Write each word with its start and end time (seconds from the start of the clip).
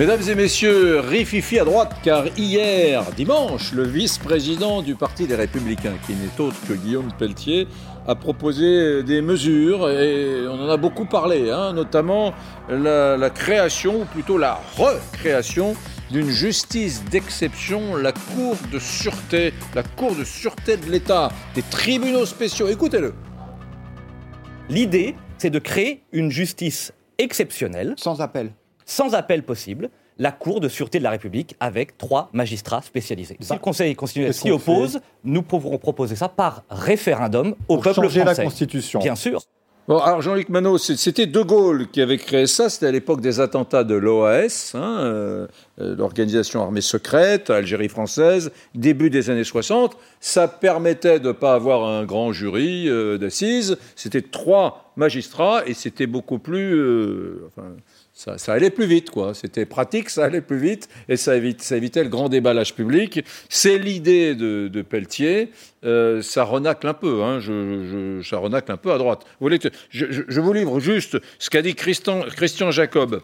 Mesdames 0.00 0.22
et 0.30 0.34
messieurs, 0.34 1.00
rififi 1.00 1.58
à 1.58 1.64
droite, 1.66 1.92
car 2.02 2.24
hier, 2.38 3.04
dimanche, 3.18 3.74
le 3.74 3.82
vice-président 3.82 4.80
du 4.80 4.94
Parti 4.94 5.26
des 5.26 5.34
Républicains, 5.34 5.92
qui 6.06 6.14
n'est 6.14 6.42
autre 6.42 6.56
que 6.66 6.72
Guillaume 6.72 7.12
Pelletier, 7.18 7.68
a 8.08 8.14
proposé 8.14 9.02
des 9.02 9.20
mesures, 9.20 9.90
et 9.90 10.48
on 10.48 10.54
en 10.54 10.70
a 10.70 10.78
beaucoup 10.78 11.04
parlé, 11.04 11.50
hein, 11.50 11.74
notamment 11.74 12.32
la, 12.70 13.18
la 13.18 13.28
création, 13.28 14.00
ou 14.00 14.04
plutôt 14.06 14.38
la 14.38 14.58
recréation 14.78 15.76
d'une 16.10 16.30
justice 16.30 17.04
d'exception, 17.04 17.94
la 17.94 18.12
Cour 18.12 18.56
de 18.72 18.78
sûreté, 18.78 19.52
la 19.74 19.82
Cour 19.82 20.16
de 20.16 20.24
sûreté 20.24 20.78
de 20.78 20.90
l'État, 20.90 21.28
des 21.54 21.62
tribunaux 21.62 22.24
spéciaux. 22.24 22.68
Écoutez-le. 22.68 23.12
L'idée, 24.70 25.14
c'est 25.36 25.50
de 25.50 25.58
créer 25.58 26.04
une 26.10 26.30
justice 26.30 26.94
exceptionnelle, 27.18 27.92
Sans 27.98 28.22
appel. 28.22 28.54
Sans 28.90 29.14
appel 29.14 29.42
possible, 29.44 29.88
la 30.18 30.32
Cour 30.32 30.60
de 30.60 30.68
sûreté 30.68 30.98
de 30.98 31.04
la 31.04 31.10
République 31.10 31.54
avec 31.60 31.96
trois 31.96 32.28
magistrats 32.32 32.82
spécialisés. 32.82 33.36
Si 33.40 33.52
le 33.52 33.58
Conseil 33.58 33.94
constitutionnel 33.94 34.34
s'y 34.34 34.50
oppose, 34.50 35.00
nous 35.24 35.42
pourrons 35.42 35.78
proposer 35.78 36.16
ça 36.16 36.28
par 36.28 36.64
référendum 36.68 37.54
au 37.68 37.76
Pour 37.76 37.82
peuple 37.84 38.02
changer 38.02 38.24
la. 38.24 38.34
Constitution. 38.34 39.00
Bien 39.00 39.14
sûr. 39.14 39.40
Bon, 39.88 39.98
alors 39.98 40.22
Jean-Luc 40.22 40.50
Manot, 40.50 40.78
c'était 40.78 41.26
De 41.26 41.42
Gaulle 41.42 41.88
qui 41.90 42.00
avait 42.00 42.18
créé 42.18 42.46
ça, 42.46 42.68
c'était 42.68 42.86
à 42.86 42.92
l'époque 42.92 43.20
des 43.20 43.40
attentats 43.40 43.82
de 43.82 43.94
l'OAS, 43.94 44.72
hein, 44.74 44.98
euh, 45.00 45.46
euh, 45.80 45.96
l'organisation 45.96 46.62
armée 46.62 46.80
secrète, 46.80 47.50
Algérie 47.50 47.88
française, 47.88 48.52
début 48.74 49.10
des 49.10 49.30
années 49.30 49.42
60. 49.42 49.96
Ça 50.20 50.46
permettait 50.46 51.18
de 51.18 51.28
ne 51.28 51.32
pas 51.32 51.54
avoir 51.54 51.88
un 51.88 52.04
grand 52.04 52.30
jury 52.30 52.88
euh, 52.88 53.18
d'assises, 53.18 53.78
c'était 53.96 54.22
trois 54.22 54.92
magistrats 54.96 55.62
et 55.66 55.74
c'était 55.74 56.06
beaucoup 56.06 56.38
plus... 56.38 56.72
euh, 56.74 57.48
enfin, 57.48 57.70
ça, 58.36 58.52
allait 58.52 58.70
plus 58.70 58.86
vite, 58.86 59.10
quoi. 59.10 59.32
C'était 59.32 59.64
pratique, 59.64 60.10
ça 60.10 60.26
allait 60.26 60.42
plus 60.42 60.58
vite, 60.58 60.88
et 61.08 61.16
ça, 61.16 61.36
évitait 61.36 62.02
le 62.02 62.10
grand 62.10 62.28
déballage 62.28 62.74
public. 62.74 63.24
C'est 63.48 63.78
l'idée 63.78 64.34
de, 64.34 64.82
Pelletier. 64.82 65.50
Euh, 65.84 66.20
ça 66.20 66.44
renacle 66.44 66.86
un 66.86 66.92
peu, 66.92 67.22
hein. 67.22 67.40
je, 67.40 68.20
ça 68.22 68.36
renacle 68.36 68.70
un 68.70 68.76
peu 68.76 68.92
à 68.92 68.98
droite. 68.98 69.22
Vous 69.24 69.46
voulez 69.46 69.58
que- 69.58 69.68
je, 69.88 70.40
vous 70.40 70.52
livre 70.52 70.80
juste 70.80 71.16
ce 71.38 71.48
qu'a 71.48 71.62
dit 71.62 71.74
Christian, 71.74 72.20
Christian 72.20 72.70
Jacob, 72.70 73.22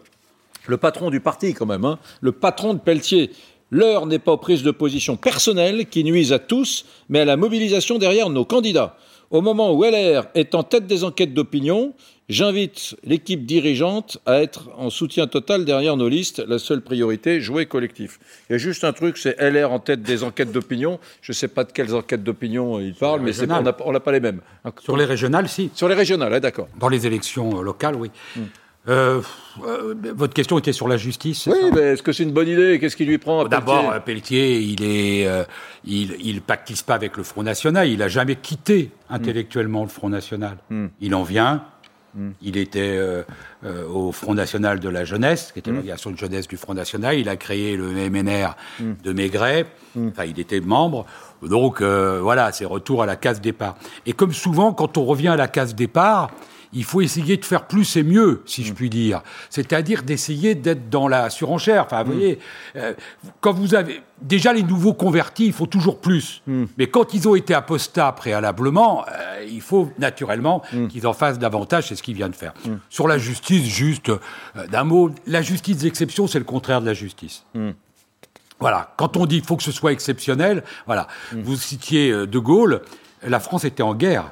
le 0.65 0.77
patron 0.77 1.11
du 1.11 1.19
parti 1.19 1.53
quand 1.53 1.67
même, 1.67 1.85
hein, 1.85 1.99
le 2.21 2.31
patron 2.31 2.73
de 2.73 2.79
Pelletier. 2.79 3.29
L'heure 3.69 4.07
n'est 4.07 4.17
pas 4.17 4.31
aux 4.31 4.37
prises 4.37 4.63
de 4.63 4.71
position 4.71 5.17
personnelles 5.17 5.85
qui 5.85 6.03
nuisent 6.03 6.33
à 6.33 6.39
tous, 6.39 6.85
mais 7.09 7.19
à 7.19 7.25
la 7.25 7.37
mobilisation 7.37 7.99
derrière 7.99 8.29
nos 8.29 8.45
candidats. 8.45 8.97
Au 9.29 9.41
moment 9.41 9.73
où 9.73 9.83
LR 9.83 10.27
est 10.35 10.55
en 10.55 10.63
tête 10.63 10.87
des 10.87 11.03
enquêtes 11.03 11.33
d'opinion, 11.33 11.93
j'invite 12.29 12.95
l'équipe 13.03 13.45
dirigeante 13.45 14.19
à 14.25 14.41
être 14.41 14.69
en 14.77 14.89
soutien 14.89 15.27
total 15.27 15.65
derrière 15.65 15.97
nos 15.97 16.09
listes. 16.09 16.43
La 16.47 16.59
seule 16.59 16.81
priorité, 16.81 17.41
jouer 17.41 17.65
collectif. 17.65 18.19
Il 18.49 18.53
y 18.53 18.55
a 18.55 18.57
juste 18.57 18.83
un 18.83 18.93
truc, 18.93 19.17
c'est 19.17 19.39
LR 19.39 19.71
en 19.71 19.79
tête 19.79 20.01
des 20.01 20.23
enquêtes 20.23 20.51
d'opinion. 20.51 20.99
Je 21.21 21.31
ne 21.31 21.35
sais 21.35 21.47
pas 21.47 21.63
de 21.63 21.71
quelles 21.71 21.93
enquêtes 21.95 22.23
d'opinion 22.23 22.79
il 22.79 22.93
parle, 22.93 23.21
mais 23.21 23.31
on 23.85 23.91
n'a 23.91 23.99
pas 23.99 24.11
les 24.11 24.19
mêmes. 24.19 24.41
Sur 24.79 24.97
les 24.97 25.05
régionales, 25.05 25.47
si. 25.47 25.71
Sur 25.73 25.87
les 25.87 25.95
régionales, 25.95 26.33
hein, 26.33 26.39
d'accord. 26.39 26.67
Dans 26.79 26.89
les 26.89 27.07
élections 27.07 27.59
euh, 27.59 27.63
locales, 27.63 27.95
oui. 27.95 28.11
Euh, 28.87 29.21
euh, 29.65 29.95
votre 30.15 30.33
question 30.33 30.57
était 30.57 30.71
sur 30.71 30.87
la 30.87 30.95
justice. 30.95 31.47
Oui, 31.47 31.57
ça? 31.59 31.75
mais 31.75 31.81
est-ce 31.81 32.03
que 32.03 32.13
c'est 32.13 32.23
une 32.23 32.31
bonne 32.31 32.47
idée? 32.47 32.79
Qu'est-ce 32.79 32.95
qui 32.95 33.05
lui 33.05 33.17
prend 33.17 33.45
D'abord, 33.45 33.93
Pelletier? 34.05 34.59
il 34.59 34.83
est, 34.83 35.27
euh, 35.27 35.43
il, 35.83 36.15
il 36.21 36.41
pactise 36.41 36.83
pas 36.83 36.95
avec 36.95 37.17
le 37.17 37.23
Front 37.23 37.43
National. 37.43 37.89
Il 37.89 38.01
a 38.01 38.07
jamais 38.07 38.37
quitté 38.37 38.91
intellectuellement 39.09 39.83
le 39.83 39.89
Front 39.89 40.09
National. 40.09 40.57
Il 41.01 41.15
en 41.15 41.23
vient. 41.23 41.65
Il 42.41 42.57
était 42.57 42.95
euh, 42.97 43.23
euh, 43.65 43.87
au 43.87 44.11
Front 44.11 44.33
National 44.33 44.79
de 44.79 44.89
la 44.89 45.05
jeunesse, 45.05 45.51
qui 45.51 45.59
était 45.59 45.71
l'organisation 45.71 46.11
de 46.11 46.17
jeunesse 46.17 46.47
du 46.47 46.57
Front 46.57 46.73
National. 46.73 47.17
Il 47.17 47.29
a 47.29 47.35
créé 47.35 47.77
le 47.77 47.89
MNR 48.09 48.55
de 48.79 49.13
Maigret. 49.13 49.65
Enfin, 49.97 50.25
il 50.25 50.39
était 50.39 50.59
membre. 50.59 51.05
Donc 51.41 51.81
euh, 51.81 52.19
voilà, 52.21 52.51
c'est 52.51 52.65
retour 52.65 53.03
à 53.03 53.05
la 53.05 53.15
case 53.15 53.41
départ. 53.41 53.75
Et 54.05 54.13
comme 54.13 54.33
souvent, 54.33 54.73
quand 54.73 54.97
on 54.97 55.05
revient 55.05 55.29
à 55.29 55.35
la 55.35 55.47
case 55.47 55.75
départ, 55.75 56.31
il 56.73 56.83
faut 56.83 57.01
essayer 57.01 57.37
de 57.37 57.45
faire 57.45 57.67
plus 57.67 57.95
et 57.95 58.03
mieux, 58.03 58.41
si 58.45 58.63
je 58.63 58.73
puis 58.73 58.89
dire. 58.89 59.21
C'est-à-dire 59.49 60.03
d'essayer 60.03 60.55
d'être 60.55 60.89
dans 60.89 61.07
la 61.07 61.29
surenchère. 61.29 61.85
Enfin, 61.85 62.03
vous 62.03 62.13
voyez, 62.13 62.39
euh, 62.75 62.93
quand 63.41 63.53
vous 63.53 63.75
avez 63.75 64.01
déjà 64.21 64.53
les 64.53 64.63
nouveaux 64.63 64.93
convertis, 64.93 65.45
il 65.45 65.53
faut 65.53 65.65
toujours 65.65 65.99
plus. 65.99 66.41
Mais 66.77 66.87
quand 66.87 67.13
ils 67.13 67.27
ont 67.27 67.35
été 67.35 67.53
apostats 67.53 68.11
préalablement, 68.11 69.05
euh, 69.07 69.45
il 69.49 69.61
faut 69.61 69.91
naturellement 69.99 70.61
qu'ils 70.89 71.07
en 71.07 71.13
fassent 71.13 71.39
davantage. 71.39 71.87
C'est 71.87 71.95
ce 71.95 72.03
qu'il 72.03 72.15
vient 72.15 72.29
de 72.29 72.35
faire. 72.35 72.53
Sur 72.89 73.07
la 73.07 73.17
justice, 73.17 73.65
juste 73.65 74.09
euh, 74.09 74.17
d'un 74.71 74.83
mot, 74.83 75.11
la 75.25 75.41
justice 75.41 75.77
d'exception, 75.77 76.27
c'est 76.27 76.39
le 76.39 76.45
contraire 76.45 76.81
de 76.81 76.87
la 76.87 76.93
justice. 76.93 77.45
Voilà. 78.59 78.93
Quand 78.97 79.17
on 79.17 79.25
dit 79.25 79.37
qu'il 79.37 79.45
faut 79.45 79.55
que 79.55 79.63
ce 79.63 79.71
soit 79.71 79.91
exceptionnel, 79.91 80.63
voilà. 80.85 81.07
Vous 81.31 81.55
citiez 81.55 82.11
De 82.11 82.39
Gaulle. 82.39 82.81
La 83.25 83.39
France 83.39 83.63
était 83.63 83.81
en 83.81 83.95
guerre. 83.95 84.31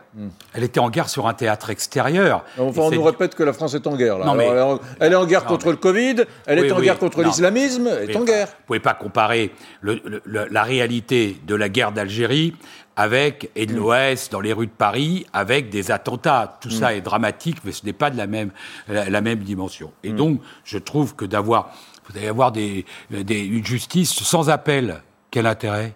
Elle 0.54 0.64
était 0.64 0.80
en 0.80 0.90
guerre 0.92 1.10
sur 1.10 1.28
un 1.28 1.34
théâtre 1.34 1.72
extérieur. 1.72 2.44
Enfin, 2.60 2.82
on 2.84 2.92
nous 2.92 3.04
répète 3.04 3.34
que 3.34 3.42
la 3.44 3.52
France 3.52 3.74
est 3.74 3.88
en 3.88 3.96
guerre. 3.96 4.20
Là. 4.20 4.26
Non, 4.28 4.36
mais- 4.36 4.48
Alors, 4.48 4.80
elle, 5.00 5.14
est 5.14 5.16
en, 5.16 5.26
guerre 5.26 5.42
Non, 5.42 5.48
contre 5.50 5.66
mais- 5.68 5.72
le 5.72 5.78
Covid, 5.78 6.16
elle 6.46 6.60
Oui, 6.60 6.68
est 6.68 6.72
en 6.72 6.78
oui, 6.78 6.84
guerre 6.86 7.00
contre 7.00 7.24
l'islamisme, 7.24 7.88
elle 7.88 8.12
est 8.12 8.16
en 8.16 8.24
guerre. 8.24 8.48
Vous 8.48 8.64
pouvez 8.68 8.80
pas 8.80 8.94
comparer 8.94 9.52
le- 9.82 10.00
le- 10.06 10.22
le- 10.24 10.48
la 10.52 10.64
réalité 10.64 11.36
de 11.48 11.56
la 11.56 11.68
guerre 11.68 11.94
d'Algérie 11.94 12.54
avec 12.96 13.50
et 13.56 13.66
de 13.66 13.74
Mm. 13.74 13.78
l'Ouest 13.78 14.32
dans 14.32 14.40
les 14.40 14.54
rues 14.54 14.68
de 14.68 14.72
Paris 14.72 15.26
avec 15.34 15.70
des 15.70 15.90
attentats. 15.92 16.58
Tout 16.62 16.70
ça 16.70 16.94
est 16.94 17.02
dramatique, 17.02 17.58
mais 17.66 17.72
ce 17.72 17.86
n'est 17.88 17.92
pas 17.94 18.12
de 18.12 18.18
la 18.18 18.28
même 18.28 18.52
la, 18.88 19.10
la 19.10 19.22
même 19.22 19.40
dimension. 19.40 19.92
Et 20.04 20.12
donc, 20.12 20.42
je 20.64 20.78
trouve 20.78 21.16
que 21.16 21.26
d'avoir 21.26 21.72
vous 22.08 22.18
allez 22.20 22.28
avoir 22.28 22.52
des, 22.52 22.86
des- 23.10 23.44
une 23.46 23.66
justice 23.66 24.12
sans 24.14 24.50
appel, 24.52 25.02
quel 25.32 25.48
intérêt? 25.48 25.96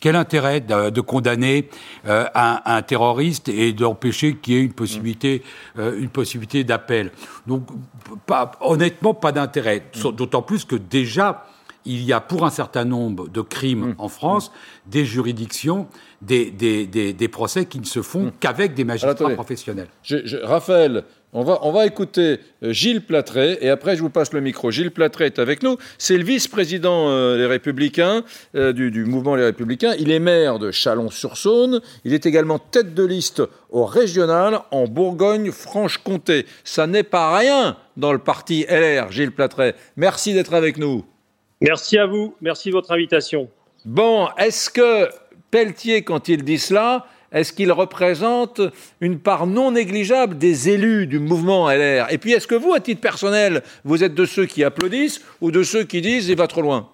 Quel 0.00 0.16
intérêt 0.16 0.60
de, 0.60 0.90
de 0.90 1.00
condamner 1.00 1.68
euh, 2.06 2.26
un, 2.34 2.60
un 2.64 2.82
terroriste 2.82 3.48
et 3.48 3.72
d'empêcher 3.72 4.36
qu'il 4.36 4.54
y 4.54 4.56
ait 4.58 4.62
une 4.62 4.72
possibilité, 4.72 5.42
euh, 5.78 5.98
une 5.98 6.08
possibilité 6.10 6.64
d'appel? 6.64 7.10
Donc, 7.46 7.66
pas, 8.26 8.52
honnêtement, 8.60 9.14
pas 9.14 9.32
d'intérêt. 9.32 9.82
D'autant 10.16 10.42
plus 10.42 10.64
que 10.64 10.76
déjà, 10.76 11.46
il 11.88 12.02
y 12.02 12.12
a 12.12 12.20
pour 12.20 12.44
un 12.44 12.50
certain 12.50 12.84
nombre 12.84 13.28
de 13.28 13.40
crimes 13.40 13.94
en 13.98 14.08
France 14.08 14.50
des 14.86 15.04
juridictions, 15.04 15.86
des, 16.20 16.50
des, 16.50 16.86
des, 16.86 17.12
des 17.12 17.28
procès 17.28 17.66
qui 17.66 17.78
ne 17.78 17.84
se 17.84 18.02
font 18.02 18.32
qu'avec 18.40 18.74
des 18.74 18.84
magistrats 18.84 19.30
professionnels. 19.34 19.88
Je- 20.02 20.24
je- 20.26 20.36
Raphaël, 20.38 21.04
on 21.36 21.42
va, 21.42 21.58
on 21.60 21.70
va 21.70 21.84
écouter 21.84 22.40
euh, 22.62 22.72
Gilles 22.72 23.02
Platré 23.02 23.58
et 23.60 23.68
après 23.68 23.94
je 23.94 24.00
vous 24.00 24.08
passe 24.08 24.32
le 24.32 24.40
micro. 24.40 24.70
Gilles 24.70 24.90
Platré 24.90 25.26
est 25.26 25.38
avec 25.38 25.62
nous. 25.62 25.76
C'est 25.98 26.16
le 26.16 26.24
vice-président 26.24 27.10
euh, 27.10 27.36
des 27.36 27.44
Républicains, 27.44 28.24
euh, 28.54 28.72
du, 28.72 28.90
du 28.90 29.04
mouvement 29.04 29.34
Les 29.34 29.44
Républicains. 29.44 29.92
Il 29.98 30.10
est 30.10 30.18
maire 30.18 30.58
de 30.58 30.70
Chalon-sur-Saône. 30.70 31.82
Il 32.06 32.14
est 32.14 32.24
également 32.24 32.58
tête 32.58 32.94
de 32.94 33.04
liste 33.04 33.42
au 33.68 33.84
régional 33.84 34.60
en 34.70 34.86
Bourgogne-Franche-Comté. 34.86 36.46
Ça 36.64 36.86
n'est 36.86 37.02
pas 37.02 37.36
rien 37.36 37.76
dans 37.98 38.14
le 38.14 38.18
parti 38.18 38.64
LR, 38.70 39.12
Gilles 39.12 39.32
Platré. 39.32 39.74
Merci 39.96 40.32
d'être 40.32 40.54
avec 40.54 40.78
nous. 40.78 41.04
Merci 41.60 41.98
à 41.98 42.06
vous, 42.06 42.34
merci 42.40 42.70
de 42.70 42.74
votre 42.74 42.92
invitation. 42.92 43.50
Bon, 43.84 44.28
est-ce 44.38 44.70
que 44.70 45.10
Pelletier, 45.50 46.00
quand 46.00 46.30
il 46.30 46.44
dit 46.44 46.58
cela, 46.58 47.04
est-ce 47.32 47.52
qu'il 47.52 47.72
représente 47.72 48.60
une 49.00 49.18
part 49.18 49.46
non 49.46 49.72
négligeable 49.72 50.38
des 50.38 50.68
élus 50.68 51.06
du 51.06 51.18
mouvement 51.18 51.68
LR 51.68 52.06
Et 52.10 52.18
puis, 52.18 52.32
est-ce 52.32 52.46
que 52.46 52.54
vous, 52.54 52.72
à 52.72 52.80
titre 52.80 53.00
personnel, 53.00 53.62
vous 53.84 54.04
êtes 54.04 54.14
de 54.14 54.24
ceux 54.24 54.46
qui 54.46 54.64
applaudissent 54.64 55.24
ou 55.40 55.50
de 55.50 55.62
ceux 55.62 55.84
qui 55.84 56.00
disent 56.00 56.28
il 56.28 56.36
va 56.36 56.46
trop 56.46 56.62
loin? 56.62 56.88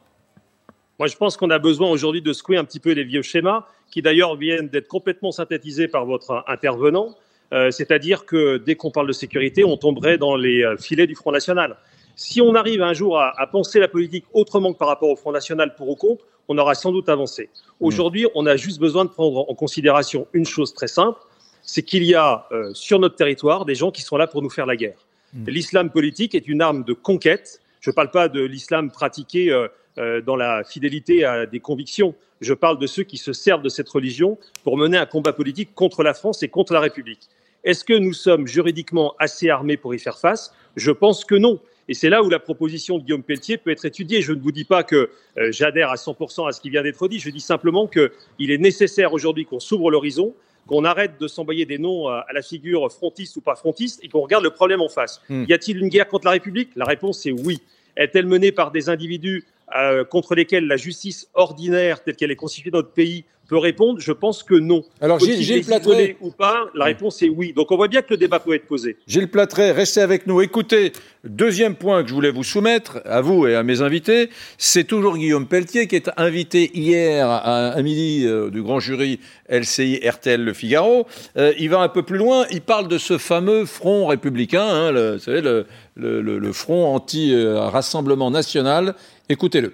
Moi, 0.98 1.09
je 1.09 1.16
pense 1.16 1.37
qu'on 1.37 1.50
a 1.50 1.59
besoin 1.59 1.91
aujourd'hui 1.91 2.22
de 2.22 2.32
secouer 2.32 2.56
un 2.56 2.65
petit 2.65 2.81
peu 2.81 2.93
les 2.93 3.04
vieux 3.04 3.22
schémas, 3.22 3.66
qui 3.91 4.03
d'ailleurs 4.03 4.37
viennent 4.37 4.69
d'être 4.69 4.88
complètement 4.88 5.32
synthétisés 5.32 5.88
par 5.88 6.06
votre 6.06 6.44
intervenant. 6.47 7.14
Euh, 7.53 7.70
C'est-à-dire 7.70 8.25
que 8.25 8.56
dès 8.56 8.75
qu'on 8.75 8.91
parle 8.91 9.09
de 9.09 9.12
sécurité, 9.12 9.64
on 9.64 9.76
tomberait 9.76 10.17
dans 10.17 10.37
les 10.37 10.62
euh, 10.62 10.76
filets 10.76 11.06
du 11.06 11.14
Front 11.14 11.32
National. 11.32 11.76
Si 12.14 12.40
on 12.40 12.55
arrive 12.55 12.82
un 12.82 12.93
jour 12.94 13.19
à, 13.19 13.32
à 13.40 13.46
penser 13.46 13.81
la 13.81 13.88
politique 13.88 14.25
autrement 14.32 14.73
que 14.73 14.79
par 14.79 14.88
rapport 14.88 15.11
au 15.11 15.17
Front 15.17 15.32
National 15.32 15.75
pour 15.75 15.88
ou 15.88 15.96
contre, 15.96 16.25
on 16.49 16.58
aura 16.58 16.75
sans 16.75 16.93
doute 16.93 17.08
avancé. 17.08 17.50
Aujourd'hui, 17.82 18.26
on 18.37 18.46
a 18.46 18.56
juste 18.56 18.79
besoin 18.79 19.05
de 19.05 19.11
prendre 19.11 19.50
en 19.50 19.55
considération 19.55 20.29
une 20.32 20.46
chose 20.46 20.73
très 20.73 20.87
simple, 20.87 21.19
c'est 21.62 21.82
qu'il 21.82 22.05
y 22.05 22.14
a 22.14 22.46
euh, 22.52 22.70
sur 22.75 23.00
notre 23.00 23.17
territoire 23.17 23.64
des 23.64 23.75
gens 23.75 23.90
qui 23.90 24.02
sont 24.02 24.17
là 24.17 24.29
pour 24.29 24.40
nous 24.40 24.50
faire 24.50 24.67
la 24.67 24.76
guerre. 24.76 24.99
L'islam 25.46 25.90
politique 25.90 26.34
est 26.34 26.46
une 26.46 26.61
arme 26.61 26.84
de 26.84 26.93
conquête. 26.93 27.61
Je 27.81 27.90
ne 27.90 27.94
parle 27.94 28.11
pas 28.11 28.29
de 28.29 28.40
l'islam 28.43 28.90
pratiqué 28.90 29.50
euh, 29.50 29.67
euh, 29.99 30.20
dans 30.20 30.37
la 30.37 30.62
fidélité 30.62 31.25
à 31.25 31.46
des 31.46 31.58
convictions. 31.58 32.14
Je 32.40 32.55
parle 32.55 32.79
de 32.79 32.87
ceux 32.87 33.02
qui 33.02 33.17
se 33.17 33.32
servent 33.32 33.62
de 33.62 33.69
cette 33.69 33.88
religion 33.88 34.38
pour 34.62 34.76
mener 34.76 34.99
un 34.99 35.06
combat 35.06 35.32
politique 35.32 35.75
contre 35.75 36.02
la 36.02 36.14
France 36.14 36.43
et 36.43 36.49
contre 36.49 36.75
la 36.75 36.81
République. 36.81 37.29
Est-ce 37.64 37.84
que 37.84 37.94
nous 37.94 38.12
sommes 38.12 38.46
juridiquement 38.46 39.14
assez 39.19 39.49
armés 39.49 39.76
pour 39.76 39.94
y 39.94 39.99
faire 39.99 40.19
face? 40.19 40.52
Je 40.76 40.90
pense 40.90 41.25
que 41.25 41.34
non. 41.34 41.61
Et 41.88 41.94
c'est 41.94 42.08
là 42.08 42.23
où 42.23 42.31
la 42.31 42.38
proposition 42.38 42.99
de 42.99 43.05
Guillaume 43.05 43.23
Pelletier 43.23 43.56
peut 43.56 43.70
être 43.70 43.84
étudiée. 43.84 44.23
Je 44.23 44.32
ne 44.32 44.40
vous 44.40 44.52
dis 44.52 44.64
pas 44.64 44.82
que 44.82 45.11
euh, 45.38 45.50
j'adhère 45.50 45.90
à 45.90 45.96
100% 45.96 46.49
à 46.49 46.52
ce 46.52 46.61
qui 46.61 46.70
vient 46.70 46.82
d'être 46.82 47.08
dit. 47.08 47.19
Je 47.19 47.31
dis 47.31 47.40
simplement 47.40 47.87
qu'il 47.87 48.50
est 48.50 48.58
nécessaire 48.58 49.12
aujourd'hui 49.12 49.44
qu'on 49.44 49.61
s'ouvre 49.61 49.90
l'horizon, 49.90 50.34
qu'on 50.67 50.84
arrête 50.84 51.20
de 51.20 51.26
s'envoyer 51.26 51.67
des 51.67 51.79
noms 51.79 52.08
à, 52.08 52.26
la 52.32 52.43
figure 52.43 52.90
frontiste 52.93 53.37
ou 53.37 53.40
pas 53.40 53.56
frontiste 53.56 54.00
et 54.05 54.08
qu'on 54.08 54.20
regarde 54.20 54.44
le 54.44 54.50
problème 54.50 54.81
en 54.81 54.88
face. 54.88 55.20
Hmm. 55.29 55.44
Y 55.49 55.52
a-t-il 55.52 55.79
une 55.79 55.88
guerre 55.88 56.08
contre 56.08 56.26
la 56.26 56.32
République? 56.32 56.70
La 56.76 56.84
réponse 56.84 57.26
est 57.26 57.32
oui. 57.32 57.61
Est-elle 57.96 58.26
menée 58.26 58.52
par 58.52 58.70
des 58.70 58.88
individus 58.88 59.44
euh, 59.76 60.04
contre 60.04 60.34
lesquels 60.34 60.66
la 60.66 60.76
justice 60.76 61.28
ordinaire, 61.34 62.02
telle 62.02 62.16
qu'elle 62.16 62.30
est 62.30 62.36
constituée 62.36 62.70
dans 62.70 62.78
notre 62.78 62.92
pays, 62.92 63.24
peut 63.52 63.58
répondre 63.58 64.00
Je 64.00 64.12
pense 64.12 64.42
que 64.42 64.54
non. 64.54 64.82
Alors, 65.00 65.19
Gilles, 65.19 65.64
Platret. 65.64 66.16
ou 66.20 66.30
pas 66.30 66.70
La 66.74 66.86
réponse 66.86 67.22
est 67.22 67.28
oui. 67.28 67.52
Donc, 67.52 67.70
on 67.70 67.76
voit 67.76 67.88
bien 67.88 68.00
que 68.00 68.08
le 68.10 68.16
débat 68.16 68.40
peut 68.40 68.54
être 68.54 68.66
posé. 68.66 68.96
Gilles 69.06 69.28
Platret, 69.28 69.72
restez 69.72 70.00
avec 70.00 70.26
nous. 70.26 70.40
Écoutez, 70.40 70.92
deuxième 71.24 71.74
point 71.74 72.02
que 72.02 72.08
je 72.08 72.14
voulais 72.14 72.30
vous 72.30 72.44
soumettre, 72.44 73.02
à 73.04 73.20
vous 73.20 73.46
et 73.46 73.54
à 73.54 73.62
mes 73.62 73.82
invités, 73.82 74.30
c'est 74.56 74.84
toujours 74.84 75.19
Guillaume 75.19 75.46
Pelletier 75.46 75.86
qui 75.86 75.96
est 75.96 76.10
invité 76.16 76.70
hier 76.72 77.28
à, 77.28 77.80
midi 77.82 78.24
euh, 78.24 78.48
du 78.48 78.62
grand 78.62 78.80
jury 78.80 79.20
LCI 79.50 80.00
RTL 80.08 80.42
Le 80.42 80.54
Figaro. 80.54 81.06
Euh, 81.36 81.52
il 81.58 81.69
va 81.69 81.80
un 81.80 81.88
peu 81.88 82.02
plus 82.02 82.19
loin. 82.19 82.46
Il 82.50 82.62
parle 82.62 82.88
de 82.88 82.96
ce 82.96 83.19
fameux 83.19 83.66
front 83.66 84.06
républicain, 84.06 84.66
hein, 84.66 84.92
le, 84.92 85.12
vous 85.14 85.19
savez, 85.19 85.42
le, 85.42 85.66
le 85.94 86.52
front 86.52 86.94
anti-rassemblement 86.94 88.30
national. 88.30 88.94
Écoutez-le. 89.32 89.73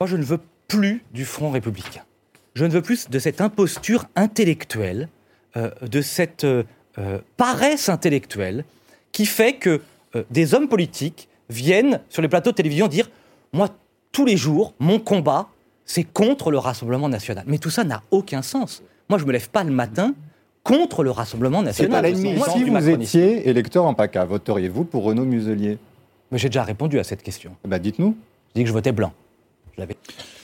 Moi, 0.00 0.08
je 0.08 0.16
ne 0.16 0.24
veux 0.24 0.40
plus 0.68 1.04
du 1.12 1.26
front 1.26 1.50
républicain. 1.50 2.00
Je 2.54 2.64
ne 2.64 2.70
veux 2.70 2.80
plus 2.80 3.10
de 3.10 3.18
cette 3.18 3.42
imposture 3.42 4.06
intellectuelle, 4.16 5.10
euh, 5.58 5.70
de 5.82 6.00
cette 6.00 6.44
euh, 6.44 6.62
euh, 6.96 7.18
paresse 7.36 7.90
intellectuelle 7.90 8.64
qui 9.12 9.26
fait 9.26 9.52
que 9.54 9.82
des 10.30 10.54
hommes 10.54 10.68
politiques 10.68 11.28
viennent 11.50 12.00
sur 12.08 12.22
les 12.22 12.28
plateaux 12.28 12.50
de 12.52 12.54
télévision 12.54 12.88
dire 12.88 13.10
Moi, 13.52 13.68
tous 14.12 14.24
les 14.24 14.38
jours, 14.38 14.72
mon 14.78 14.98
combat, 14.98 15.48
c'est 15.84 16.04
contre 16.04 16.50
le 16.50 16.56
Rassemblement 16.56 17.10
national. 17.10 17.44
Mais 17.46 17.58
tout 17.58 17.68
ça 17.68 17.84
n'a 17.84 18.02
aucun 18.10 18.40
sens. 18.40 18.82
Moi, 19.10 19.18
je 19.18 19.24
ne 19.24 19.28
me 19.28 19.32
lève 19.34 19.50
pas 19.50 19.62
le 19.62 19.72
matin 19.72 20.14
contre 20.62 21.04
le 21.04 21.10
Rassemblement 21.10 21.60
national. 21.60 22.16
C'est 22.16 22.38
pas 22.38 22.50
Si 22.50 22.64
vous 22.64 22.88
étiez 22.88 23.46
électeur 23.46 23.84
en 23.84 23.92
PACA, 23.92 24.24
voteriez-vous 24.24 24.84
pour 24.84 25.04
Renaud 25.04 25.26
Muselier? 25.26 25.76
Mais 26.30 26.38
j'ai 26.38 26.48
déjà 26.48 26.62
répondu 26.62 26.98
à 26.98 27.04
cette 27.04 27.22
question. 27.22 27.54
Bah 27.66 27.78
dites-nous. 27.78 28.16
Je 28.48 28.60
dis 28.60 28.62
que 28.62 28.68
je 28.68 28.72
votais 28.72 28.92
blanc. 28.92 29.12
Je 29.78 29.84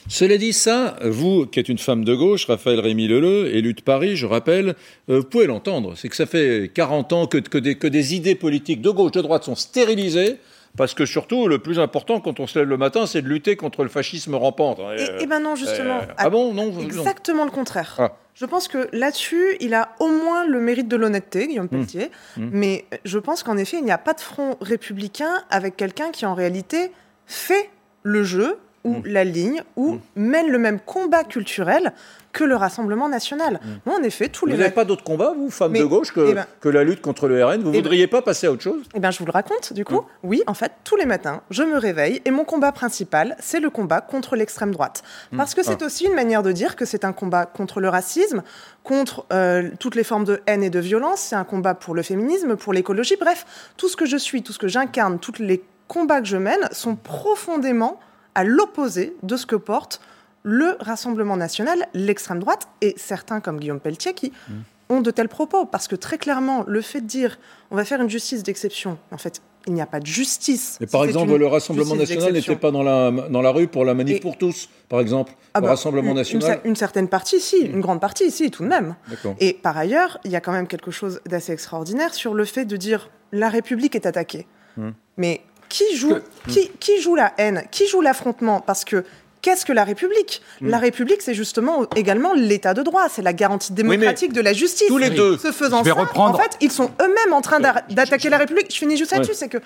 cela 0.08 0.36
dit 0.36 0.52
ça, 0.52 0.96
vous 1.02 1.46
qui 1.46 1.60
êtes 1.60 1.70
une 1.70 1.78
femme 1.78 2.04
de 2.04 2.14
gauche, 2.14 2.46
Raphaël 2.46 2.78
Rémy 2.78 3.08
Leleu, 3.08 3.46
élu 3.54 3.72
de 3.72 3.80
Paris, 3.80 4.16
je 4.16 4.26
rappelle, 4.26 4.74
euh, 5.08 5.20
vous 5.20 5.24
pouvez 5.24 5.46
l'entendre. 5.46 5.94
C'est 5.96 6.10
que 6.10 6.16
ça 6.16 6.26
fait 6.26 6.70
40 6.74 7.12
ans 7.14 7.26
que, 7.26 7.38
des, 7.58 8.14
idées 8.14 8.34
politiques 8.34 8.82
de 8.82 8.90
gauche, 8.90 9.12
de 9.12 9.22
droite 9.22 9.44
sont 9.44 9.54
stérilisées. 9.54 10.38
Parce 10.76 10.92
que 10.92 11.06
surtout, 11.06 11.46
le 11.46 11.60
plus 11.60 11.78
important 11.78 12.20
quand 12.20 12.40
on 12.40 12.48
se 12.48 12.58
lève 12.58 12.68
le 12.68 12.76
matin, 12.76 13.06
c'est 13.06 13.22
de 13.22 13.28
lutter 13.28 13.54
contre 13.54 13.84
le 13.84 13.88
fascisme 13.88 14.34
rampant. 14.34 14.76
Eh, 14.98 15.06
eh 15.20 15.26
ben 15.26 15.38
non, 15.38 15.54
justement. 15.54 15.98
Euh, 15.98 16.14
ah 16.16 16.28
bon, 16.30 16.52
non 16.52 16.80
Exactement 16.80 17.44
le 17.44 17.52
contraire. 17.52 17.94
Ah. 17.98 18.16
Je 18.34 18.44
pense 18.44 18.66
que 18.66 18.88
là-dessus, 18.92 19.56
il 19.60 19.72
a 19.72 19.94
au 20.00 20.08
moins 20.08 20.44
le 20.44 20.58
mérite 20.58 20.88
de 20.88 20.96
l'honnêteté, 20.96 21.46
Guillaume 21.46 21.66
mmh. 21.66 21.68
Pelletier. 21.68 22.10
Mmh. 22.36 22.48
Mais 22.50 22.84
je 23.04 23.18
pense 23.20 23.44
qu'en 23.44 23.56
effet, 23.56 23.78
il 23.78 23.84
n'y 23.84 23.92
a 23.92 23.98
pas 23.98 24.14
de 24.14 24.20
front 24.20 24.56
républicain 24.60 25.44
avec 25.48 25.76
quelqu'un 25.76 26.10
qui, 26.10 26.26
en 26.26 26.34
réalité, 26.34 26.90
fait 27.26 27.70
le 28.04 28.22
jeu 28.22 28.56
ou 28.84 28.98
mm. 28.98 29.02
la 29.06 29.24
ligne, 29.24 29.62
ou 29.76 29.94
mm. 29.94 30.00
mène 30.16 30.50
le 30.50 30.58
même 30.58 30.78
combat 30.78 31.24
culturel 31.24 31.92
que 32.32 32.44
le 32.44 32.54
Rassemblement 32.56 33.08
national. 33.08 33.54
Mm. 33.62 33.68
Moi, 33.86 33.96
en 33.98 34.02
effet, 34.02 34.28
tous 34.28 34.44
les... 34.44 34.54
Vous 34.54 34.60
n'avez 34.60 34.74
pas 34.74 34.84
d'autre 34.84 35.04
combat, 35.04 35.32
vous, 35.34 35.50
femme 35.50 35.72
de 35.72 35.84
gauche, 35.84 36.12
que, 36.12 36.28
eh 36.28 36.34
ben 36.34 36.46
que, 36.60 36.68
la 36.68 36.84
lutte 36.84 37.00
contre 37.00 37.26
le 37.26 37.42
RN 37.42 37.62
Vous 37.62 37.70
ne 37.70 37.70
eh 37.70 37.72
ben 37.78 37.82
voudriez 37.82 38.06
pas 38.06 38.20
passer 38.20 38.46
à 38.46 38.52
autre 38.52 38.62
chose? 38.62 38.82
Eh 38.94 39.00
bien, 39.00 39.10
je 39.10 39.18
vous 39.18 39.24
le 39.24 39.32
raconte, 39.32 39.72
du 39.72 39.84
coup. 39.84 40.04
Oui, 40.22 40.42
en 40.46 40.54
fait, 40.54 40.72
tous 40.84 40.96
les 40.96 41.06
matins, 41.06 41.40
je 41.50 41.62
me 41.62 41.78
réveille 41.78 42.20
et 42.24 42.30
mon 42.30 42.44
combat 42.44 42.72
principal, 42.72 43.36
c'est 43.40 43.60
le 43.60 43.70
combat 43.70 44.02
contre 44.02 44.36
l'extrême 44.36 44.72
droite. 44.72 45.02
Parce 45.34 45.54
que 45.54 45.62
c'est 45.62 45.82
ah. 45.82 45.86
aussi 45.86 46.04
une 46.04 46.14
manière 46.14 46.42
de 46.42 46.52
dire 46.52 46.76
que 46.76 46.84
c'est 46.84 47.04
un 47.04 47.12
combat 47.12 47.46
contre 47.46 47.80
le 47.80 47.88
racisme, 47.88 48.42
contre 48.82 49.24
euh, 49.32 49.70
toutes 49.80 49.94
les 49.94 50.04
formes 50.04 50.24
de 50.24 50.42
haine 50.46 50.62
et 50.62 50.70
de 50.70 50.80
violence, 50.80 51.20
c'est 51.20 51.36
un 51.36 51.44
combat 51.44 51.74
pour 51.74 51.94
le 51.94 52.02
féminisme, 52.02 52.56
pour 52.56 52.74
l'écologie, 52.74 53.16
bref, 53.18 53.46
tout 53.78 53.88
ce 53.88 53.96
que 53.96 54.04
je 54.04 54.18
suis, 54.18 54.42
tout 54.42 54.52
ce 54.52 54.58
que 54.58 54.68
j'incarne, 54.68 55.18
tous 55.18 55.38
les 55.38 55.62
combats 55.88 56.20
que 56.20 56.26
je 56.26 56.36
mène 56.36 56.68
sont 56.72 56.96
profondément 56.96 57.98
à 58.34 58.44
l'opposé 58.44 59.16
de 59.22 59.36
ce 59.36 59.46
que 59.46 59.56
porte 59.56 60.00
le 60.42 60.76
Rassemblement 60.78 61.36
national, 61.36 61.86
l'extrême 61.94 62.38
droite, 62.38 62.68
et 62.82 62.94
certains 62.96 63.40
comme 63.40 63.58
Guillaume 63.58 63.80
Pelletier 63.80 64.12
qui 64.12 64.32
mm. 64.48 64.52
ont 64.90 65.00
de 65.00 65.10
tels 65.10 65.28
propos. 65.28 65.64
Parce 65.64 65.88
que 65.88 65.96
très 65.96 66.18
clairement, 66.18 66.64
le 66.66 66.80
fait 66.82 67.00
de 67.00 67.06
dire 67.06 67.38
on 67.70 67.76
va 67.76 67.84
faire 67.84 68.00
une 68.00 68.10
justice 68.10 68.42
d'exception, 68.42 68.98
en 69.10 69.18
fait, 69.18 69.40
il 69.66 69.72
n'y 69.72 69.80
a 69.80 69.86
pas 69.86 70.00
de 70.00 70.06
justice. 70.06 70.76
Et 70.80 70.86
par 70.86 71.04
exemple, 71.04 71.34
le 71.36 71.46
Rassemblement 71.46 71.96
national 71.96 72.34
n'était 72.34 72.56
pas 72.56 72.70
dans 72.70 72.82
la, 72.82 73.10
dans 73.10 73.40
la 73.40 73.50
rue 73.50 73.66
pour 73.66 73.86
la 73.86 73.94
manif 73.94 74.20
pour 74.20 74.36
tous, 74.36 74.68
par 74.90 75.00
exemple 75.00 75.32
ah 75.54 75.60
Le 75.60 75.64
bah, 75.64 75.70
Rassemblement 75.70 76.12
national 76.12 76.60
une, 76.64 76.76
certaine 76.76 77.08
partie, 77.08 77.40
si, 77.40 77.60
une 77.60 77.80
grande 77.80 78.00
partie, 78.00 78.30
si, 78.30 78.50
tout 78.50 78.62
de 78.62 78.68
même. 78.68 78.96
Et 79.40 79.54
par 79.54 79.76
ailleurs, 79.78 80.18
il 80.24 80.30
y 80.30 80.36
a 80.36 80.40
quand 80.40 80.52
même 80.52 80.66
quelque 80.66 80.90
chose 80.90 81.20
d'assez 81.26 81.52
extraordinaire 81.52 82.12
sur 82.12 82.34
le 82.34 82.44
fait 82.44 82.66
de 82.66 82.76
dire 82.76 83.10
la 83.32 83.48
République 83.48 83.96
est 83.96 84.06
attaquée. 84.06 84.46
Mm. 84.76 84.90
Mais 85.16 85.40
qui 85.74 85.96
joue, 85.96 86.18
qui, 86.48 86.70
qui 86.78 87.00
joue 87.00 87.16
la 87.16 87.32
haine? 87.36 87.64
Qui 87.72 87.88
joue 87.88 88.00
l'affrontement? 88.00 88.60
Parce 88.60 88.84
que 88.84 89.04
qu'est-ce 89.42 89.66
que 89.66 89.72
la 89.72 89.82
République? 89.82 90.40
Hmm. 90.60 90.68
La 90.68 90.78
République, 90.78 91.20
c'est 91.20 91.34
justement 91.34 91.84
également 91.96 92.32
l'État 92.32 92.74
de 92.74 92.82
droit, 92.82 93.08
c'est 93.08 93.22
la 93.22 93.32
garantie 93.32 93.72
démocratique 93.72 94.32
de 94.32 94.40
la 94.40 94.52
justice. 94.52 94.86
Tous 94.86 94.98
les 94.98 95.10
deux. 95.10 95.36
Se 95.36 95.50
faisant 95.50 95.82
ça, 95.82 95.96
en 96.14 96.34
fait, 96.34 96.56
ils 96.60 96.70
sont 96.70 96.92
eux-mêmes 97.02 97.32
en 97.32 97.40
train 97.40 97.58
d'attaquer 97.58 98.30
la 98.30 98.38
République. 98.38 98.72
Je 98.72 98.78
finis 98.78 98.96
juste 98.96 99.10
là-dessus, 99.10 99.34
c'est 99.34 99.48
que 99.48 99.58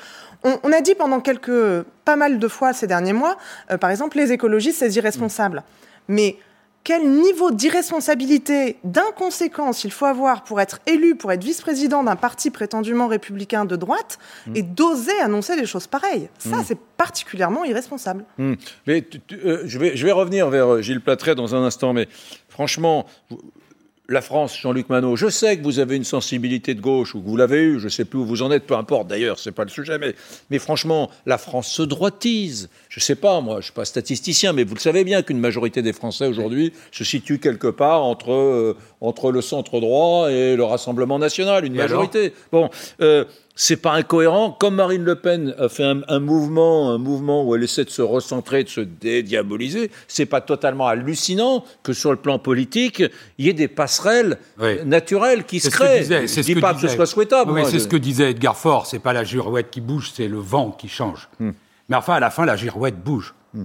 on, 0.44 0.72
a 0.72 0.80
dit 0.80 0.94
pendant 0.94 1.20
quelques, 1.20 1.82
pas 2.06 2.16
mal 2.16 2.38
de 2.38 2.48
fois 2.48 2.72
ces 2.72 2.86
derniers 2.86 3.12
mois, 3.12 3.36
euh, 3.70 3.76
par 3.76 3.90
exemple, 3.90 4.16
les 4.16 4.32
écologistes, 4.32 4.78
c'est 4.78 4.94
irresponsable. 4.94 5.62
Mais 6.08 6.38
quel 6.88 7.06
niveau 7.06 7.50
d'irresponsabilité, 7.50 8.78
d'inconséquence 8.82 9.84
il 9.84 9.92
faut 9.92 10.06
avoir 10.06 10.42
pour 10.42 10.58
être 10.58 10.80
élu, 10.86 11.16
pour 11.16 11.30
être 11.30 11.44
vice-président 11.44 12.02
d'un 12.02 12.16
parti 12.16 12.50
prétendument 12.50 13.08
républicain 13.08 13.66
de 13.66 13.76
droite 13.76 14.18
mm. 14.46 14.56
et 14.56 14.62
d'oser 14.62 15.12
annoncer 15.20 15.54
des 15.56 15.66
choses 15.66 15.86
pareilles. 15.86 16.30
Ça, 16.38 16.56
mm. 16.56 16.64
c'est 16.66 16.78
particulièrement 16.96 17.66
irresponsable. 17.66 18.24
Mm. 18.38 18.54
Mais 18.86 19.06
euh, 19.32 19.64
je, 19.66 19.78
vais, 19.78 19.98
je 19.98 20.06
vais 20.06 20.12
revenir 20.12 20.48
vers 20.48 20.76
euh, 20.76 20.80
Gilles 20.80 21.02
Platret 21.02 21.34
dans 21.34 21.54
un 21.54 21.62
instant, 21.62 21.92
mais 21.92 22.08
franchement, 22.48 23.04
la 24.10 24.22
France, 24.22 24.58
Jean-Luc 24.58 24.88
Manot, 24.88 25.16
je 25.16 25.28
sais 25.28 25.58
que 25.58 25.62
vous 25.62 25.80
avez 25.80 25.94
une 25.96 26.04
sensibilité 26.04 26.74
de 26.74 26.80
gauche, 26.80 27.14
ou 27.14 27.20
que 27.20 27.28
vous 27.28 27.36
l'avez 27.36 27.60
eu, 27.60 27.78
je 27.78 27.84
ne 27.84 27.90
sais 27.90 28.06
plus 28.06 28.18
où 28.18 28.24
vous 28.24 28.40
en 28.40 28.50
êtes, 28.50 28.64
peu 28.64 28.74
importe 28.74 29.06
d'ailleurs, 29.06 29.38
ce 29.38 29.50
n'est 29.50 29.54
pas 29.54 29.64
le 29.64 29.68
sujet, 29.68 29.98
mais, 29.98 30.14
mais 30.48 30.58
franchement, 30.58 31.10
la 31.26 31.36
France 31.36 31.68
se 31.68 31.82
droitise. 31.82 32.70
Je 32.88 33.00
ne 33.00 33.02
sais 33.02 33.16
pas, 33.16 33.42
moi, 33.42 33.56
je 33.56 33.58
ne 33.58 33.62
suis 33.64 33.72
pas 33.72 33.84
statisticien, 33.84 34.54
mais 34.54 34.64
vous 34.64 34.74
le 34.74 34.80
savez 34.80 35.04
bien 35.04 35.20
qu'une 35.20 35.38
majorité 35.38 35.82
des 35.82 35.92
Français 35.92 36.26
aujourd'hui 36.26 36.72
se 36.90 37.04
situe 37.04 37.38
quelque 37.38 37.66
part 37.66 38.02
entre, 38.02 38.32
euh, 38.32 38.76
entre 39.02 39.30
le 39.30 39.42
centre 39.42 39.78
droit 39.78 40.30
et 40.30 40.56
le 40.56 40.64
Rassemblement 40.64 41.18
national, 41.18 41.66
une 41.66 41.74
majorité. 41.74 42.32
Bon, 42.50 42.70
euh, 43.02 43.26
c'est 43.60 43.76
pas 43.76 43.92
incohérent. 43.94 44.52
Comme 44.52 44.76
Marine 44.76 45.02
Le 45.02 45.16
Pen 45.16 45.52
a 45.58 45.68
fait 45.68 45.82
un, 45.84 46.20
mouvement, 46.20 46.92
un 46.92 46.98
mouvement 46.98 47.44
où 47.44 47.56
elle 47.56 47.64
essaie 47.64 47.84
de 47.84 47.90
se 47.90 48.02
recentrer, 48.02 48.62
de 48.62 48.68
se 48.68 48.80
dédiaboliser, 48.80 49.90
c'est 50.06 50.26
pas 50.26 50.40
totalement 50.40 50.86
hallucinant 50.86 51.64
que 51.82 51.92
sur 51.92 52.12
le 52.12 52.18
plan 52.18 52.38
politique, 52.38 53.02
il 53.36 53.46
y 53.46 53.48
ait 53.48 53.54
des 53.54 53.66
passerelles 53.66 54.38
naturelles 54.86 55.44
qui 55.44 55.58
se 55.58 55.70
créent. 55.70 56.04
Je 56.04 56.14
ne 56.14 56.42
dis 56.42 56.54
pas 56.54 56.72
que, 56.72 56.80
ce 56.80 56.88
soit 56.88 57.06
souhaitable. 57.06 57.50
Oui, 57.50 57.62
c'est 57.68 57.80
ce 57.80 57.88
que 57.88 57.96
disait 57.96 58.30
Edgar 58.30 58.56
Faure. 58.56 58.86
C'est 58.86 59.00
pas 59.00 59.12
la 59.12 59.24
girouette 59.24 59.70
qui 59.70 59.80
bouge, 59.80 60.12
c'est 60.14 60.28
le 60.28 60.38
vent 60.38 60.70
qui 60.70 60.88
change. 60.88 61.28
Hmm. 61.40 61.50
Mais 61.88 61.96
enfin, 61.96 62.14
à 62.14 62.20
la 62.20 62.30
fin, 62.30 62.46
la 62.46 62.54
girouette 62.54 63.02
bouge. 63.02 63.34
Hmm. 63.54 63.64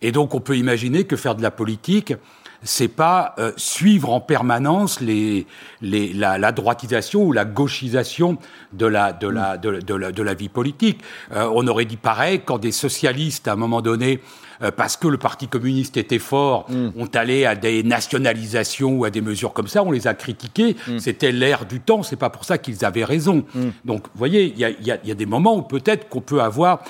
Et 0.00 0.12
donc, 0.12 0.34
on 0.34 0.40
peut 0.40 0.56
imaginer 0.56 1.04
que 1.04 1.16
faire 1.16 1.34
de 1.34 1.42
la 1.42 1.50
politique, 1.50 2.14
c'est 2.62 2.88
pas 2.88 3.34
euh, 3.38 3.52
suivre 3.56 4.10
en 4.10 4.20
permanence 4.20 5.00
les, 5.00 5.46
les, 5.80 6.12
la, 6.12 6.38
la, 6.38 6.52
droitisation 6.52 7.22
ou 7.22 7.32
la 7.32 7.44
gauchisation 7.44 8.38
de 8.72 8.86
la, 8.86 9.12
de 9.12 9.28
la, 9.28 9.56
de, 9.56 9.80
de 9.80 9.94
la, 9.94 10.12
de 10.12 10.22
la 10.22 10.34
vie 10.34 10.48
politique. 10.48 11.00
Euh, 11.32 11.50
on 11.54 11.66
aurait 11.66 11.84
dit 11.84 11.96
pareil 11.96 12.42
quand 12.44 12.58
des 12.58 12.72
socialistes, 12.72 13.48
à 13.48 13.52
un 13.52 13.56
moment 13.56 13.80
donné, 13.80 14.20
euh, 14.62 14.70
parce 14.70 14.96
que 14.98 15.08
le 15.08 15.16
Parti 15.16 15.48
communiste 15.48 15.96
était 15.96 16.18
fort, 16.18 16.66
mm. 16.68 16.90
ont 16.98 17.08
allé 17.14 17.46
à 17.46 17.54
des 17.54 17.82
nationalisations 17.82 18.98
ou 18.98 19.04
à 19.04 19.10
des 19.10 19.22
mesures 19.22 19.54
comme 19.54 19.68
ça, 19.68 19.82
on 19.82 19.90
les 19.90 20.06
a 20.06 20.14
critiqués. 20.14 20.76
Mm. 20.86 20.98
C'était 20.98 21.32
l'ère 21.32 21.64
du 21.64 21.80
temps, 21.80 22.02
c'est 22.02 22.16
pas 22.16 22.30
pour 22.30 22.44
ça 22.44 22.58
qu'ils 22.58 22.84
avaient 22.84 23.04
raison. 23.04 23.44
Mm. 23.54 23.68
Donc, 23.86 24.04
vous 24.04 24.18
voyez, 24.18 24.52
il 24.54 24.58
y 24.58 24.64
a, 24.64 24.70
y, 24.70 24.90
a, 24.90 24.98
y 25.02 25.10
a, 25.10 25.14
des 25.14 25.26
moments 25.26 25.56
où 25.56 25.62
peut-être 25.62 26.08
qu'on 26.08 26.20
peut 26.20 26.42
avoir 26.42 26.80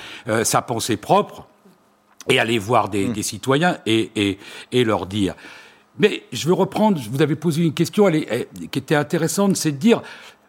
sa 0.45 0.63
pensée 0.63 0.97
propre 0.97 1.47
et 2.29 2.39
aller 2.39 2.59
voir 2.59 2.89
des, 2.89 3.09
des 3.09 3.23
citoyens 3.23 3.79
et, 3.87 4.11
et, 4.15 4.39
et 4.73 4.85
leur 4.85 5.07
dire 5.07 5.35
mais 6.01 6.23
je 6.33 6.47
veux 6.47 6.55
reprendre, 6.55 7.01
vous 7.11 7.23
avez 7.23 7.37
posé 7.37 7.63
une 7.63 7.75
question 7.75 8.09
elle 8.09 8.47
qui 8.71 8.79
était 8.79 8.95
intéressante, 8.95 9.57
c'est 9.57 9.73
de 9.73 9.77
dire 9.77 10.03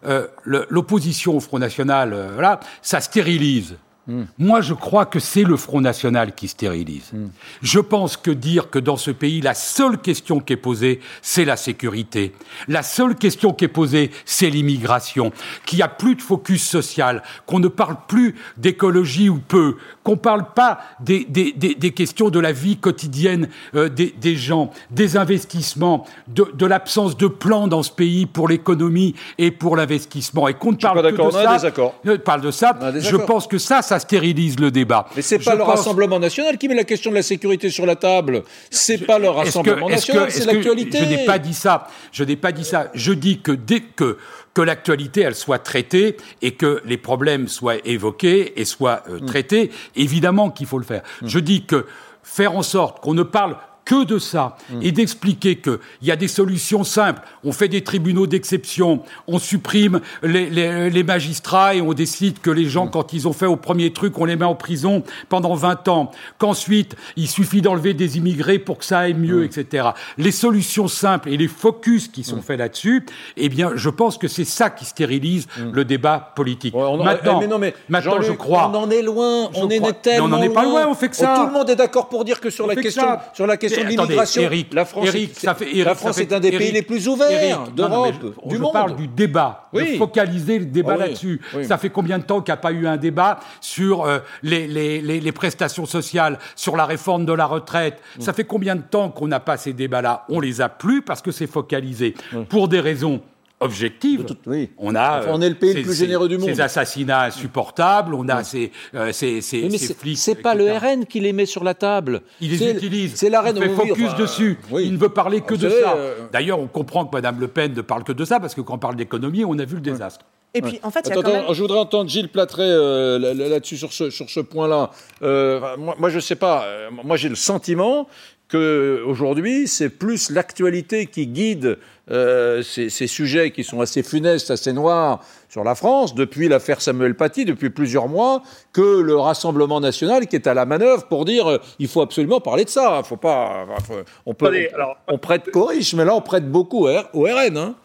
euh, 0.07 0.27
l'opposition 0.45 1.35
au 1.35 1.39
Front 1.39 1.59
National, 1.59 2.13
euh, 2.13 2.31
voilà, 2.33 2.59
ça 2.81 3.01
stérilise. 3.01 3.75
Hmm. 4.07 4.23
Moi, 4.39 4.61
je 4.61 4.73
crois 4.73 5.05
que 5.05 5.19
c'est 5.19 5.43
le 5.43 5.55
Front 5.55 5.79
National 5.79 6.33
qui 6.33 6.47
stérilise. 6.47 7.13
Hmm. 7.13 7.27
Je 7.61 7.79
pense 7.79 8.17
que 8.17 8.31
dire 8.31 8.71
que 8.71 8.79
dans 8.79 8.97
ce 8.97 9.11
pays, 9.11 9.41
la 9.41 9.53
seule 9.53 9.99
question 9.99 10.39
qui 10.39 10.53
est 10.53 10.57
posée, 10.57 11.01
c'est 11.21 11.45
la 11.45 11.55
sécurité. 11.55 12.33
La 12.67 12.81
seule 12.81 13.15
question 13.15 13.53
qui 13.53 13.65
est 13.65 13.67
posée, 13.67 14.09
c'est 14.25 14.49
l'immigration. 14.49 15.31
Qu'il 15.67 15.77
n'y 15.77 15.83
a 15.83 15.87
plus 15.87 16.15
de 16.15 16.21
focus 16.21 16.67
social, 16.67 17.21
qu'on 17.45 17.59
ne 17.59 17.67
parle 17.67 17.95
plus 18.07 18.33
d'écologie 18.57 19.29
ou 19.29 19.37
peu, 19.37 19.77
qu'on 20.03 20.13
ne 20.13 20.17
parle 20.17 20.45
pas 20.55 20.79
des, 20.99 21.25
des, 21.25 21.51
des, 21.51 21.91
questions 21.91 22.29
de 22.29 22.39
la 22.39 22.51
vie 22.51 22.77
quotidienne 22.77 23.49
euh, 23.75 23.87
des, 23.87 24.15
des, 24.19 24.35
gens, 24.35 24.71
des 24.89 25.15
investissements, 25.15 26.07
de, 26.27 26.47
de 26.55 26.65
l'absence 26.65 27.17
de 27.17 27.27
plan 27.27 27.67
dans 27.67 27.83
ce 27.83 27.91
pays 27.91 28.25
pour 28.25 28.47
l'économie 28.47 29.13
et 29.37 29.51
pour 29.51 29.75
l'investissement. 29.75 30.47
Et 30.47 30.55
qu'on 30.55 30.71
ne 30.71 30.77
parle 30.77 31.03
pas 31.03 31.11
que 31.11 31.17
de 31.17 31.31
ça. 31.31 32.17
parle 32.25 32.41
de 32.41 32.51
ça. 32.51 32.79
Je 32.97 33.15
pense 33.15 33.45
que 33.45 33.59
ça, 33.59 33.83
ça 33.91 33.99
stérilise 33.99 34.57
le 34.59 34.71
débat. 34.71 35.05
Mais 35.15 35.21
c'est 35.21 35.39
Je 35.39 35.45
pas 35.45 35.53
le 35.55 35.59
pense- 35.65 35.79
Rassemblement 35.79 36.17
national 36.19 36.57
qui 36.57 36.67
met 36.69 36.75
la 36.75 36.83
question 36.85 37.09
de 37.11 37.15
la 37.15 37.23
sécurité 37.23 37.69
sur 37.69 37.85
la 37.85 37.95
table. 37.97 38.43
C'est 38.69 38.99
pas 38.99 39.19
le 39.19 39.29
Rassemblement 39.29 39.87
que- 39.87 39.91
national, 39.91 40.31
c'est 40.31 40.45
l'actualité. 40.45 40.99
Je 40.99 41.05
n'ai 41.05 41.25
pas 41.25 41.39
dit 41.39 41.53
ça. 41.53 41.87
Je 42.13 42.23
n'ai 42.23 42.37
pas 42.37 42.51
dit 42.53 42.63
ça. 42.63 42.89
Je 42.93 43.11
dis 43.13 43.39
que 43.41 43.51
dès 43.51 43.81
que 43.81 44.17
que 44.53 44.61
l'actualité 44.61 45.21
elle 45.21 45.35
soit 45.35 45.59
traitée 45.59 46.17
et 46.41 46.51
que 46.51 46.81
les 46.85 46.97
problèmes 46.97 47.47
soient 47.47 47.77
évoqués 47.85 48.59
et 48.59 48.65
soient 48.65 49.01
Mm. 49.07 49.13
euh, 49.13 49.19
traités, 49.25 49.71
évidemment 49.95 50.49
qu'il 50.49 50.67
faut 50.67 50.77
le 50.77 50.83
faire. 50.85 51.03
Je 51.23 51.39
dis 51.39 51.63
que 51.65 51.85
faire 52.23 52.55
en 52.55 52.61
sorte 52.63 52.99
qu'on 53.01 53.13
ne 53.13 53.23
parle 53.23 53.55
que 53.91 54.05
de 54.05 54.19
ça 54.19 54.55
Mm. 54.69 54.79
et 54.83 54.91
d'expliquer 54.93 55.57
qu'il 55.57 55.79
y 56.03 56.11
a 56.11 56.15
des 56.15 56.27
solutions 56.29 56.83
simples. 56.85 57.21
On 57.43 57.51
fait 57.51 57.67
des 57.67 57.81
tribunaux 57.83 58.25
d'exception, 58.27 59.01
on 59.27 59.37
supprime 59.39 59.99
les, 60.23 60.49
les- 60.49 60.89
les 60.89 61.03
magistrats 61.03 61.75
et 61.75 61.81
on 61.81 61.93
décide 61.93 62.39
que 62.39 62.49
les 62.51 62.65
Mm. 62.65 62.69
gens, 62.75 62.87
quand 62.87 63.11
ils 63.13 63.27
ont 63.27 63.33
fait 63.33 63.45
au 63.47 63.57
premier 63.57 63.91
truc, 63.91 64.17
on 64.17 64.25
les 64.25 64.37
met 64.37 64.45
en 64.45 64.55
prison 64.55 65.03
pendant 65.29 65.55
20 65.55 65.87
ans. 65.89 66.11
Qu'ensuite, 66.37 66.95
il 67.17 67.27
suffit 67.27 67.61
d'enlever 67.61 67.93
des 67.93 68.17
immigrés 68.17 68.59
pour 68.59 68.77
que 68.77 68.85
ça 68.85 68.99
aille 68.99 69.13
Mm. 69.13 69.25
mieux, 69.25 69.43
etc. 69.43 69.89
Les 70.17 70.31
solutions 70.31 70.87
simples 70.87 71.27
et 71.29 71.37
les 71.37 71.47
focus 71.49 72.07
qui 72.07 72.23
sont 72.23 72.41
faits 72.41 72.59
là-dessus, 72.59 73.05
eh 73.35 73.49
bien, 73.49 73.71
je 73.75 73.89
pense 73.89 74.17
que 74.17 74.27
c'est 74.29 74.45
ça 74.45 74.69
qui 74.69 74.85
stérilise 74.85 75.47
le 75.71 75.83
débat 75.83 76.31
politique. 76.35 76.73
Mm. 76.73 76.77
Ouais, 76.77 76.83
on 76.85 77.03
maintenant, 77.03 77.37
eh, 77.37 77.41
mais 77.41 77.47
non, 77.47 77.59
mais 77.59 77.73
maintenant, 77.89 78.21
je 78.21 78.31
crois. 78.31 78.71
On 78.73 78.77
en 78.77 78.89
est 78.89 79.01
loin, 79.01 79.49
on 79.55 79.69
est 79.69 79.79
crois- 79.79 79.93
tellement 79.93 80.25
on 80.25 80.29
n'en 80.29 80.41
est 80.41 80.49
pas 80.49 80.63
loin, 80.63 80.87
on 80.87 80.93
fait 80.95 81.09
que 81.09 81.15
ça. 81.17 81.35
Tout 81.35 81.47
le 81.47 81.51
monde 81.51 81.69
est 81.69 81.75
d'accord 81.75 82.07
pour 82.07 82.23
dire 82.23 82.39
que 82.39 82.49
sur 82.49 82.67
la 82.67 82.75
question, 82.75 83.01
ça. 83.03 83.31
sur 83.33 83.45
la 83.47 83.57
question 83.57 83.80
de 83.83 83.89
l'immigration, 83.89 84.49
la 84.73 84.85
France, 84.85 85.07
Eric, 85.07 85.31
est- 85.31 85.39
ça 85.39 85.55
fait- 85.55 85.65
Eric, 85.65 85.85
la 85.85 85.89
ça 85.91 85.95
France 85.95 86.15
fait- 86.17 86.23
est 86.23 86.33
un 86.33 86.39
des 86.39 86.51
pays 86.51 86.71
les 86.71 86.81
plus 86.81 87.07
ouverts 87.07 87.67
d'Europe, 87.75 88.13
du 88.45 88.55
je 88.55 88.59
monde. 88.61 88.73
parle 88.73 88.95
du 88.95 89.07
débat, 89.07 89.67
Oui. 89.73 89.93
de 89.93 89.97
focaliser 89.97 90.59
le 90.59 90.65
débat 90.65 90.93
Ah 90.95 90.97
là-dessus. 90.97 91.41
oui. 91.55 91.65
Ça 91.65 91.77
fait 91.77 91.89
combien 91.89 92.17
de 92.19 92.23
temps 92.23 92.41
qu'il 92.41 92.51
n'y 92.51 92.57
a 92.57 92.61
pas 92.61 92.71
eu 92.71 92.87
un 92.87 92.97
débat 92.97 93.39
sur 93.59 94.05
euh, 94.05 94.19
les, 94.43 94.67
les, 94.67 95.01
les, 95.01 95.19
les 95.19 95.31
prestations 95.31 95.85
sociales, 95.85 96.39
sur 96.55 96.75
la 96.75 96.85
réforme 96.85 97.25
de 97.25 97.33
la 97.33 97.45
retraite? 97.45 97.99
Ça 98.19 98.33
fait 98.33 98.43
combien 98.45 98.75
de 98.75 98.81
temps 98.83 99.09
qu'on 99.09 99.27
n'a 99.27 99.39
pas 99.39 99.57
ces 99.57 99.73
débats-là? 99.73 100.25
On 100.29 100.39
les 100.39 100.61
a 100.61 100.69
plus 100.69 101.01
parce 101.01 101.21
que 101.21 101.31
c'est 101.31 101.47
focalisé. 101.47 102.15
Pour 102.49 102.67
des 102.67 102.79
raisons 102.79 103.21
tout- 103.69 104.37
oui. 104.47 104.69
On 104.77 104.95
a. 104.95 105.19
Enfin, 105.19 105.29
on 105.33 105.41
est 105.41 105.49
le 105.49 105.55
pays 105.55 105.73
le 105.73 105.79
ces- 105.79 105.85
plus 105.85 105.95
généreux 105.95 106.27
du 106.27 106.37
monde. 106.37 106.49
Ces 106.49 106.61
assassinats 106.61 107.23
insupportables, 107.23 108.13
on 108.15 108.27
a 108.29 108.43
ces, 108.43 108.71
euh, 108.95 109.11
ces, 109.11 109.41
ces, 109.41 109.63
mais 109.63 109.77
ces 109.77 109.87
c'est- 109.87 109.93
flics. 109.99 110.17
c'est 110.17 110.35
pas 110.35 110.55
le. 110.55 110.71
RN 110.71 111.05
qui 111.05 111.19
les 111.19 111.33
met 111.33 111.45
sur 111.45 111.63
la 111.63 111.73
table. 111.73 112.21
Il 112.39 112.51
les 112.51 112.71
utilise. 112.71 113.15
C'est 113.15 113.29
la 113.29 113.41
reine. 113.41 113.57
Il 113.57 113.63
fait 113.63 113.69
focus 113.69 114.05
enfin, 114.07 114.17
dessus. 114.17 114.57
oui. 114.71 114.83
Il 114.85 114.93
ne 114.93 114.97
veut 114.97 115.09
parler 115.09 115.41
que 115.41 115.53
de 115.55 115.69
ça. 115.69 115.93
euh, 115.95 116.27
D'ailleurs, 116.31 116.59
on 116.59 116.67
comprend 116.67 117.05
que 117.05 117.15
Mme 117.15 117.39
Le 117.39 117.47
Pen 117.47 117.73
ne 117.73 117.81
parle 117.81 118.03
que 118.03 118.11
de 118.13 118.25
ça, 118.25 118.39
parce 118.39 118.55
que 118.55 118.61
quand 118.61 118.75
on 118.75 118.79
parle 118.79 118.95
d'économie, 118.95 119.43
on 119.45 119.57
a 119.59 119.65
vu 119.65 119.75
le 119.75 119.81
désastre. 119.81 120.25
Et 120.53 120.61
puis, 120.61 120.79
en 120.83 120.91
fait, 120.91 121.01
il 121.05 121.07
y 121.07 121.11
a 121.11 121.13
Attends, 121.13 121.21
quand 121.21 121.31
même... 121.33 121.43
attends, 121.43 121.53
je 121.53 121.61
voudrais 121.61 121.77
entendre 121.79 122.09
Gilles 122.09 122.27
Platré 122.27 122.63
euh, 122.65 123.17
là- 123.17 123.33
là- 123.33 123.47
là-dessus, 123.47 123.77
sur 123.77 123.93
ce, 123.93 124.09
sur 124.09 124.29
ce 124.29 124.41
point-là. 124.41 124.89
Euh, 125.23 125.61
moi, 125.77 125.95
moi, 125.97 126.09
je 126.09 126.19
sais 126.19 126.35
pas. 126.35 126.65
euh, 126.65 126.89
moi, 127.05 127.15
j'ai 127.15 127.29
le 127.29 127.35
sentiment 127.35 128.09
que 128.51 129.01
aujourd'hui, 129.05 129.65
c'est 129.65 129.87
plus 129.87 130.29
l'actualité 130.29 131.05
qui 131.05 131.25
guide 131.25 131.77
euh, 132.09 132.61
ces, 132.63 132.89
ces 132.89 133.07
sujets 133.07 133.51
qui 133.51 133.63
sont 133.63 133.79
assez 133.79 134.03
funestes, 134.03 134.51
assez 134.51 134.73
noirs 134.73 135.23
sur 135.47 135.63
la 135.63 135.73
France, 135.73 136.13
depuis 136.15 136.49
l'affaire 136.49 136.81
Samuel 136.81 137.15
Paty, 137.15 137.45
depuis 137.45 137.69
plusieurs 137.69 138.09
mois, 138.09 138.43
que 138.73 138.99
le 138.99 139.15
Rassemblement 139.15 139.79
national 139.79 140.27
qui 140.27 140.35
est 140.35 140.47
à 140.47 140.53
la 140.53 140.65
manœuvre 140.65 141.07
pour 141.07 141.23
dire 141.23 141.49
euh, 141.49 141.57
il 141.79 141.87
faut 141.87 142.01
absolument 142.01 142.41
parler 142.41 142.65
de 142.65 142.69
ça. 142.69 142.99
Il 143.01 143.07
faut 143.07 143.15
pas. 143.15 143.65
faut- 143.87 143.93
on 144.25 144.33
peut. 144.33 144.47
Attendez, 144.47 144.69
alors- 144.73 144.97
on 145.07 145.17
prête 145.17 145.49
qu'aux 145.49 145.65
riches, 145.67 145.93
mais 145.93 146.03
là, 146.03 146.13
on 146.13 146.21
prête 146.21 146.49
beaucoup 146.51 146.87
au, 146.87 147.23
RN. 147.23 147.57
Hein. 147.57 147.75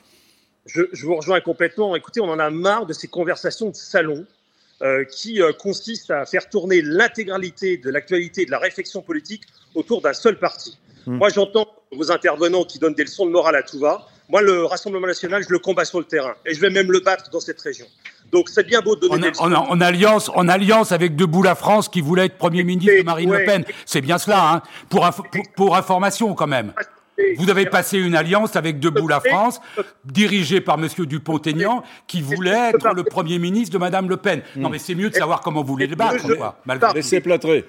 je, 0.67 0.83
je 0.93 1.07
vous 1.07 1.15
rejoins 1.15 1.41
complètement. 1.41 1.95
Écoutez, 1.95 2.21
on 2.21 2.29
en 2.29 2.41
a 2.41 2.51
marre 2.51 2.87
de 2.87 2.93
ces 2.93 3.07
conversations 3.07 3.71
de 3.71 3.77
salon 3.77 4.27
euh, 4.83 5.05
qui 5.05 5.41
euh, 5.41 5.53
consistent 5.53 6.11
à 6.11 6.27
faire 6.27 6.51
tourner 6.51 6.83
l'intégralité 6.83 7.79
de 7.79 7.89
l'actualité 7.89 8.45
de 8.45 8.51
la 8.51 8.59
réflexion 8.59 9.01
politique 9.01 9.43
autour 9.77 10.01
d'un 10.03 10.13
seul 10.13 10.39
parti. 10.39 10.79
Hmm. 11.07 11.19
Moi, 11.19 11.29
j'entends 11.29 11.67
vos 11.93 12.11
intervenants 12.11 12.65
qui 12.65 12.79
donnent 12.81 12.95
des 12.95 13.05
leçons 13.05 13.27
de 13.27 13.31
morale 13.31 13.55
à 13.57 13.63
tout 13.63 13.79
va. 13.79 14.07
Moi, 14.29 14.43
le 14.43 14.65
Rassemblement 14.65 15.07
national, 15.07 15.45
je 15.45 15.53
le 15.53 15.61
combats 15.61 15.85
sur 15.85 16.01
le 16.01 16.05
terrain 16.05 16.35
et 16.45 16.53
je 16.53 16.61
vais 16.61 16.71
même 16.71 16.91
le 16.91 16.99
battre 16.99 17.31
dans 17.31 17.39
cette 17.39 17.61
région. 17.61 17.87
Donc, 18.33 18.49
c'est 18.49 18.67
bien 18.67 18.81
beau 18.81 18.97
de 18.97 19.03
donner 19.03 19.15
En, 19.15 19.19
des 19.19 19.29
leçons. 19.29 19.45
en- 19.45 19.71
en 19.71 19.81
alliance, 19.81 20.31
en 20.35 20.49
alliance 20.49 20.91
avec 20.91 21.15
Debout 21.15 21.45
la 21.45 21.55
France, 21.55 21.89
qui 21.89 22.01
voulait 22.01 22.25
être 22.27 22.37
Premier 22.37 22.65
ministre 22.65 22.97
de 22.99 23.03
Marine 23.05 23.31
ouais. 23.31 23.41
Le 23.41 23.45
Pen. 23.47 23.65
C'est 23.85 24.01
bien 24.01 24.19
cela, 24.19 24.51
hein. 24.53 24.63
pour, 24.89 25.07
info- 25.07 25.23
pour, 25.31 25.43
pour 25.55 25.77
information 25.77 26.35
quand 26.35 26.49
même. 26.49 26.73
Vous 27.39 27.49
avez 27.49 27.65
passé 27.67 27.99
une 27.99 28.15
alliance 28.17 28.57
avec 28.57 28.79
Debout 28.81 29.07
la 29.09 29.21
France, 29.21 29.61
dirigée 30.05 30.61
par 30.61 30.77
Monsieur 30.77 31.07
Dupont-Aignan, 31.07 31.83
qui 32.09 32.21
voulait 32.21 32.71
être 32.75 32.93
le 32.95 33.05
Premier 33.05 33.39
ministre 33.39 33.73
de 33.73 33.79
Madame 33.79 34.09
Le 34.09 34.17
Pen. 34.17 34.43
Non, 34.57 34.69
mais 34.71 34.79
c'est 34.79 34.95
mieux 34.97 35.09
de 35.09 35.15
savoir 35.15 35.41
comment 35.41 35.63
vous 35.63 35.69
voulez 35.69 35.87
le 35.87 35.95
battre, 35.97 36.27
Je- 36.29 36.35
quoi, 36.35 36.59
malgré 36.67 36.89
tout. 36.89 36.95
Laissez 36.97 37.21
Platré. 37.21 37.65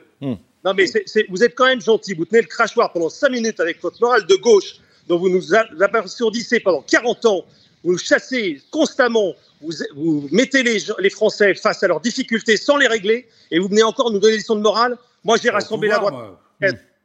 Non, 0.66 0.74
mais 0.74 0.86
vous 1.30 1.44
êtes 1.44 1.56
quand 1.56 1.66
même 1.66 1.82
gentil. 1.82 2.14
Vous 2.14 2.26
tenez 2.26 2.42
le 2.42 2.48
crachoir 2.48 2.92
pendant 2.92 3.10
5 3.10 3.30
minutes 3.30 3.60
avec 3.60 3.82
votre 3.82 4.02
morale 4.02 4.26
de 4.26 4.36
gauche, 4.36 4.76
dont 5.08 5.18
vous 5.18 5.30
nous 5.30 5.54
abasourdissez 5.54 6.60
pendant 6.60 6.82
40 6.82 7.26
ans. 7.26 7.46
Vous 7.84 7.94
nous 7.94 7.98
chassez 7.98 8.62
constamment. 8.72 9.34
Vous, 9.62 9.72
vous 9.96 10.28
mettez 10.32 10.64
les, 10.64 11.10
Français 11.10 11.54
face 11.56 11.84
à 11.84 11.88
leurs 11.88 12.02
difficultés 12.02 12.58
sans 12.58 12.78
les 12.78 12.88
régler. 12.88 13.28
Et 13.52 13.60
vous 13.60 13.68
venez 13.68 13.84
encore 13.84 14.12
nous 14.12 14.20
donner 14.20 14.34
des 14.34 14.40
leçons 14.40 14.56
de 14.56 14.62
morale. 14.62 14.98
Moi, 15.24 15.38
j'ai 15.42 15.50
rassemblé 15.50 15.90
la 15.90 16.00
droite. 16.00 16.14
moi. 16.14 16.40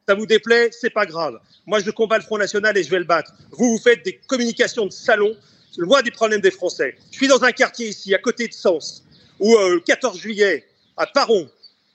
Ça 0.09 0.17
vous 0.17 0.27
déplaît, 0.27 0.71
c'est 0.73 0.91
pas 0.91 1.07
grave. 1.07 1.39
Moi, 1.67 1.79
je 1.79 1.91
combats 1.91 2.19
le 2.19 2.25
Front 2.25 2.39
National 2.39 2.77
et 2.77 2.83
je 2.83 2.91
vais 2.91 2.99
le 2.99 3.05
battre. 3.05 3.33
Vous, 3.53 3.77
vous 3.77 3.79
faites 3.79 4.05
des 4.05 4.19
communications 4.27 4.87
de 4.87 4.91
salon, 4.91 5.37
loin 5.79 6.03
des 6.03 6.11
problèmes 6.11 6.41
des 6.41 6.51
Français. 6.51 6.97
Je 7.13 7.19
suis 7.19 7.29
dans 7.29 7.45
un 7.45 7.53
quartier 7.53 7.89
ici, 7.89 8.13
à 8.15 8.19
côté 8.19 8.49
de 8.49 8.53
Sens, 8.53 9.05
où 9.39 9.55
euh, 9.55 9.75
le 9.75 9.81
14 9.81 10.19
juillet, 10.19 10.67
à 10.97 11.07
Paron, 11.07 11.49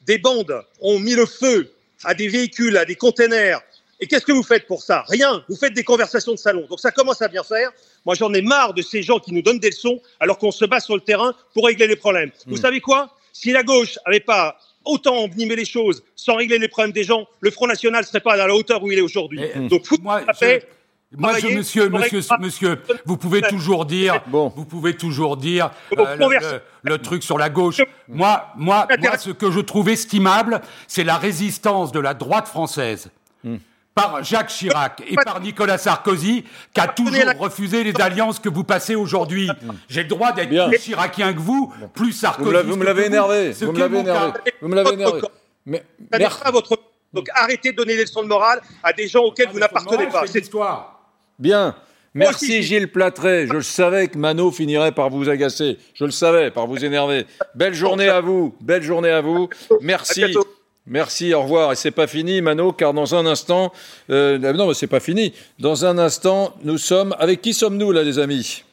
des 0.08 0.18
bandes 0.18 0.64
ont 0.82 1.00
mis 1.00 1.14
le 1.14 1.26
feu 1.26 1.72
à 2.04 2.14
des 2.14 2.28
véhicules, 2.28 2.78
à 2.78 2.86
des 2.86 2.96
containers. 2.96 3.62
Et 4.00 4.08
qu'est-ce 4.08 4.26
que 4.26 4.32
vous 4.32 4.44
faites 4.44 4.68
pour 4.68 4.84
ça? 4.84 5.04
Rien. 5.08 5.44
Vous 5.50 5.56
faites 5.56 5.74
des 5.74 5.84
conversations 5.84 6.32
de 6.32 6.38
salon. 6.38 6.66
Donc 6.70 6.80
ça 6.80 6.92
commence 6.92 7.22
à 7.22 7.28
bien 7.28 7.44
faire. 7.44 7.72
Moi, 8.06 8.16
j'en 8.16 8.34
ai 8.34 8.42
marre 8.42 8.74
de 8.74 8.82
ces 8.82 9.02
gens 9.02 9.20
qui 9.20 9.34
nous 9.34 9.42
donnent 9.42 9.60
des 9.60 9.72
leçons 9.72 10.00
alors 10.20 10.38
qu'on 10.38 10.52
se 10.52 10.66
bat 10.66 10.80
sur 10.80 10.96
le 10.96 11.02
terrain 11.02 11.34
pour 11.54 11.66
régler 11.66 11.88
les 11.88 11.96
problèmes. 11.96 12.32
Vous 12.46 12.58
savez 12.58 12.80
quoi? 12.80 13.16
Si 13.34 13.52
la 13.52 13.64
gauche 13.64 13.98
n'avait 14.06 14.20
pas 14.20 14.58
autant 14.86 15.16
envenimé 15.18 15.56
les 15.56 15.66
choses 15.66 16.04
sans 16.16 16.36
régler 16.36 16.60
les 16.60 16.68
problèmes 16.68 16.94
des 16.94 17.04
gens, 17.04 17.28
le 17.42 17.52
Front 17.52 17.68
National 17.68 18.02
ne 18.02 18.08
serait 18.08 18.22
pas 18.22 18.34
à 18.34 18.38
la 18.38 18.56
hauteur 18.56 18.82
où 18.84 18.92
il 18.92 18.98
est 18.98 19.02
aujourd'hui. 19.02 19.40
Mais, 19.40 19.68
Donc, 19.68 19.86
moi, 20.02 20.22
je, 20.40 20.60
moi, 21.16 21.38
je- 21.40 21.48
monsieur, 21.48 21.90
monsieur, 21.90 22.22
monsieur, 22.40 22.82
vous 23.06 23.16
pouvez 23.18 23.42
toujours 23.42 23.86
dire, 23.86 24.22
Bon. 24.28 24.52
vous 24.56 24.66
pouvez 24.66 24.96
toujours 24.98 25.38
dire 25.38 25.72
euh, 25.98 26.16
le, 26.16 26.18
conversations. 26.24 26.60
le- 26.84 26.92
le 26.92 26.98
truc 26.98 27.24
sur 27.24 27.38
la 27.38 27.50
gauche. 27.50 27.82
Moi, 28.10 28.48
moi, 28.58 28.88
moi, 29.00 29.18
ce 29.18 29.30
que 29.32 29.50
je 29.52 29.60
trouve 29.62 29.88
estimable, 29.90 30.62
c'est 30.88 31.04
la 31.06 31.18
résistance 31.18 31.92
de 31.92 32.00
la 32.00 32.14
droite 32.14 32.48
française. 32.48 33.10
Par 33.96 34.24
Jacques 34.24 34.50
Chirac 34.50 35.02
et 35.08 35.16
par 35.16 35.40
Nicolas 35.42 35.80
Sarkozy, 35.80 36.44
qui 36.72 36.80
a 36.80 36.88
toujours 36.88 37.16
refusé 37.40 37.84
les 37.84 38.00
alliances 38.00 38.38
que 38.38 38.48
vous 38.50 38.64
passez 38.64 38.94
aujourd'hui. 38.94 39.50
J'ai 39.90 40.04
le 40.04 40.08
droit 40.10 40.34
d'être 40.34 40.50
plus 40.70 40.80
chiracien 40.80 41.34
que 41.34 41.40
vous, 41.40 41.74
plus 41.96 42.12
Sarkozy. 42.12 42.68
Vous 42.68 42.76
me 42.76 42.84
l'avez- 42.86 43.06
énervé. 43.06 43.54
Vous 43.54 43.72
me 43.72 43.80
l'avez 43.80 44.00
énervé. 44.00 44.34
Vous 44.62 44.68
me 44.68 44.76
l'avez 44.76 44.94
énervé. 44.94 45.22
Mais, 45.66 45.84
votre. 46.52 46.78
Donc 47.14 47.28
arrêtez 47.34 47.72
de 47.72 47.78
donner 47.78 47.96
des 47.96 48.02
leçons 48.02 48.22
de 48.22 48.28
morale 48.28 48.62
à 48.84 48.94
des 48.94 49.08
gens 49.08 49.24
auxquels 49.24 49.50
vous 49.52 49.60
n'appartenez 49.60 50.08
pas. 50.08 50.28
C'est 50.28 50.40
l'histoire. 50.42 50.97
Bien. 51.40 51.76
Merci 52.14 52.64
Gilles 52.64 52.92
Platré. 52.92 53.48
Je 53.48 53.60
savais 53.60 54.08
que 54.08 54.18
Mano 54.18 54.50
finirait 54.52 54.92
par 54.92 55.10
vous 55.10 55.30
agacer. 55.30 55.78
Je 55.94 56.04
le 56.06 56.12
savais, 56.12 56.50
par 56.50 56.66
vous 56.66 56.84
énerver. 56.84 57.28
Belle 57.54 57.76
journée 57.76 58.10
à 58.10 58.22
vous. 58.22 58.56
Belle 58.60 58.82
journée 58.82 59.12
à 59.12 59.22
vous. 59.22 59.50
Merci. 59.82 60.36
Merci, 60.88 61.34
au 61.34 61.42
revoir. 61.44 61.74
Et 61.74 61.76
c'est 61.76 61.92
pas 61.92 62.08
fini, 62.08 62.42
Mano, 62.42 62.72
car 62.72 62.94
dans 62.94 63.14
un 63.14 63.26
instant, 63.26 63.74
euh, 64.10 64.38
non, 64.54 64.68
mais 64.68 64.74
c'est 64.74 64.88
pas 64.88 65.02
fini. 65.02 65.34
Dans 65.60 65.86
un 65.86 65.98
instant, 65.98 66.54
nous 66.64 66.78
sommes 66.78 67.14
avec 67.20 67.42
qui 67.42 67.54
sommes-nous 67.54 67.92
là, 67.92 68.04
les 68.04 68.20
amis? 68.20 68.64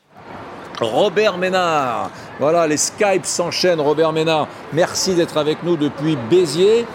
Robert 0.80 1.36
Ménard. 1.36 2.10
Voilà, 2.38 2.66
les 2.66 2.76
Skype 2.76 3.24
s'enchaînent. 3.26 3.80
Robert 3.80 4.12
Ménard, 4.12 4.48
merci 4.72 5.14
d'être 5.14 5.36
avec 5.36 5.62
nous 5.64 5.76
depuis 5.76 6.16
Béziers. 6.30 6.86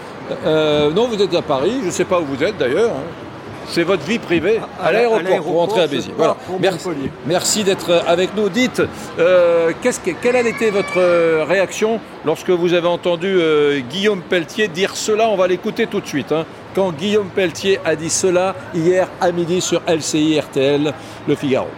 Euh, 0.46 0.90
non, 0.90 1.06
vous 1.06 1.20
êtes 1.22 1.34
à 1.34 1.42
Paris. 1.42 1.74
Je 1.82 1.86
ne 1.86 1.90
sais 1.90 2.04
pas 2.06 2.18
où 2.20 2.24
vous 2.24 2.42
êtes 2.42 2.56
d'ailleurs. 2.56 2.90
hein. 2.96 3.29
C'est 3.72 3.84
votre 3.84 4.02
vie 4.04 4.18
privée 4.18 4.60
à, 4.82 4.90
l'aéroport 4.90 5.42
pour 5.44 5.54
rentrer 5.56 5.82
à 5.82 5.86
Béziers. 5.86 6.12
Voilà. 6.16 6.36
Merci, 6.58 6.88
merci 7.26 7.62
d'être 7.64 8.02
avec 8.06 8.34
nous. 8.36 8.48
Dites, 8.48 8.82
euh, 9.20 9.70
qu'est-ce 9.80 10.00
que- 10.00 10.10
quelle 10.20 10.34
a 10.34 10.40
été 10.40 10.70
votre 10.70 10.98
euh, 10.98 11.44
réaction 11.48 12.00
lorsque 12.24 12.50
vous 12.50 12.74
avez 12.74 12.88
entendu 12.88 13.28
euh, 13.28 13.78
Guillaume 13.88 14.22
Pelletier 14.22 14.66
dire 14.66 14.96
cela? 14.96 15.28
On 15.28 15.36
va 15.36 15.46
l'écouter 15.46 15.86
tout 15.86 16.00
de 16.00 16.06
suite. 16.06 16.32
hein. 16.32 16.46
Quand 16.74 16.90
Guillaume 16.92 17.28
Pelletier 17.28 17.78
a 17.84 17.94
dit 17.94 18.10
cela 18.10 18.56
hier 18.74 19.08
à 19.20 19.30
midi 19.30 19.60
sur 19.60 19.82
LCI 19.86 20.40
RTL, 20.40 20.92
Le 21.28 21.34
Figaro. 21.36 21.68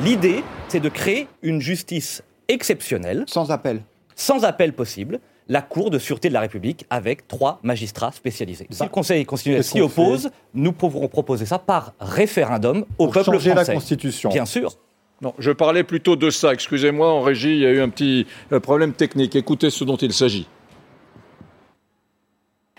L'idée, 0.00 0.42
c'est 0.68 0.80
de 0.80 0.88
créer 0.88 1.28
une 1.42 1.60
justice 1.60 2.22
exceptionnelle, 2.48 3.24
Sans 3.28 3.50
appel. 3.52 3.82
sans 4.16 4.44
appel 4.44 4.72
possible, 4.72 5.20
la 5.52 5.60
Cour 5.60 5.90
de 5.90 5.98
sûreté 5.98 6.28
de 6.30 6.34
la 6.34 6.40
République 6.40 6.86
avec 6.88 7.28
trois 7.28 7.60
magistrats 7.62 8.10
spécialisés. 8.10 8.66
Si 8.70 8.82
le 8.82 8.88
Conseil 8.88 9.26
constitutionnel 9.26 9.62
s'y 9.62 9.82
oppose, 9.82 10.30
nous 10.54 10.72
pourrons 10.72 11.08
proposer 11.08 11.44
ça 11.44 11.58
par 11.58 11.92
référendum 12.00 12.86
au 12.96 13.04
Pour 13.04 13.12
peuple 13.12 13.26
changer 13.26 13.50
la 13.50 13.56
français. 13.56 13.74
Constitution. 13.74 14.30
Bien 14.30 14.46
sûr. 14.46 14.72
Non, 15.20 15.34
je 15.38 15.50
parlais 15.50 15.84
plutôt 15.84 16.16
de 16.16 16.30
ça. 16.30 16.54
Excusez-moi, 16.54 17.06
en 17.06 17.20
régie, 17.20 17.52
il 17.52 17.60
y 17.60 17.66
a 17.66 17.70
eu 17.70 17.82
un 17.82 17.90
petit 17.90 18.26
euh, 18.50 18.60
problème 18.60 18.94
technique. 18.94 19.36
Écoutez 19.36 19.68
ce 19.68 19.84
dont 19.84 19.96
il 19.96 20.14
s'agit. 20.14 20.48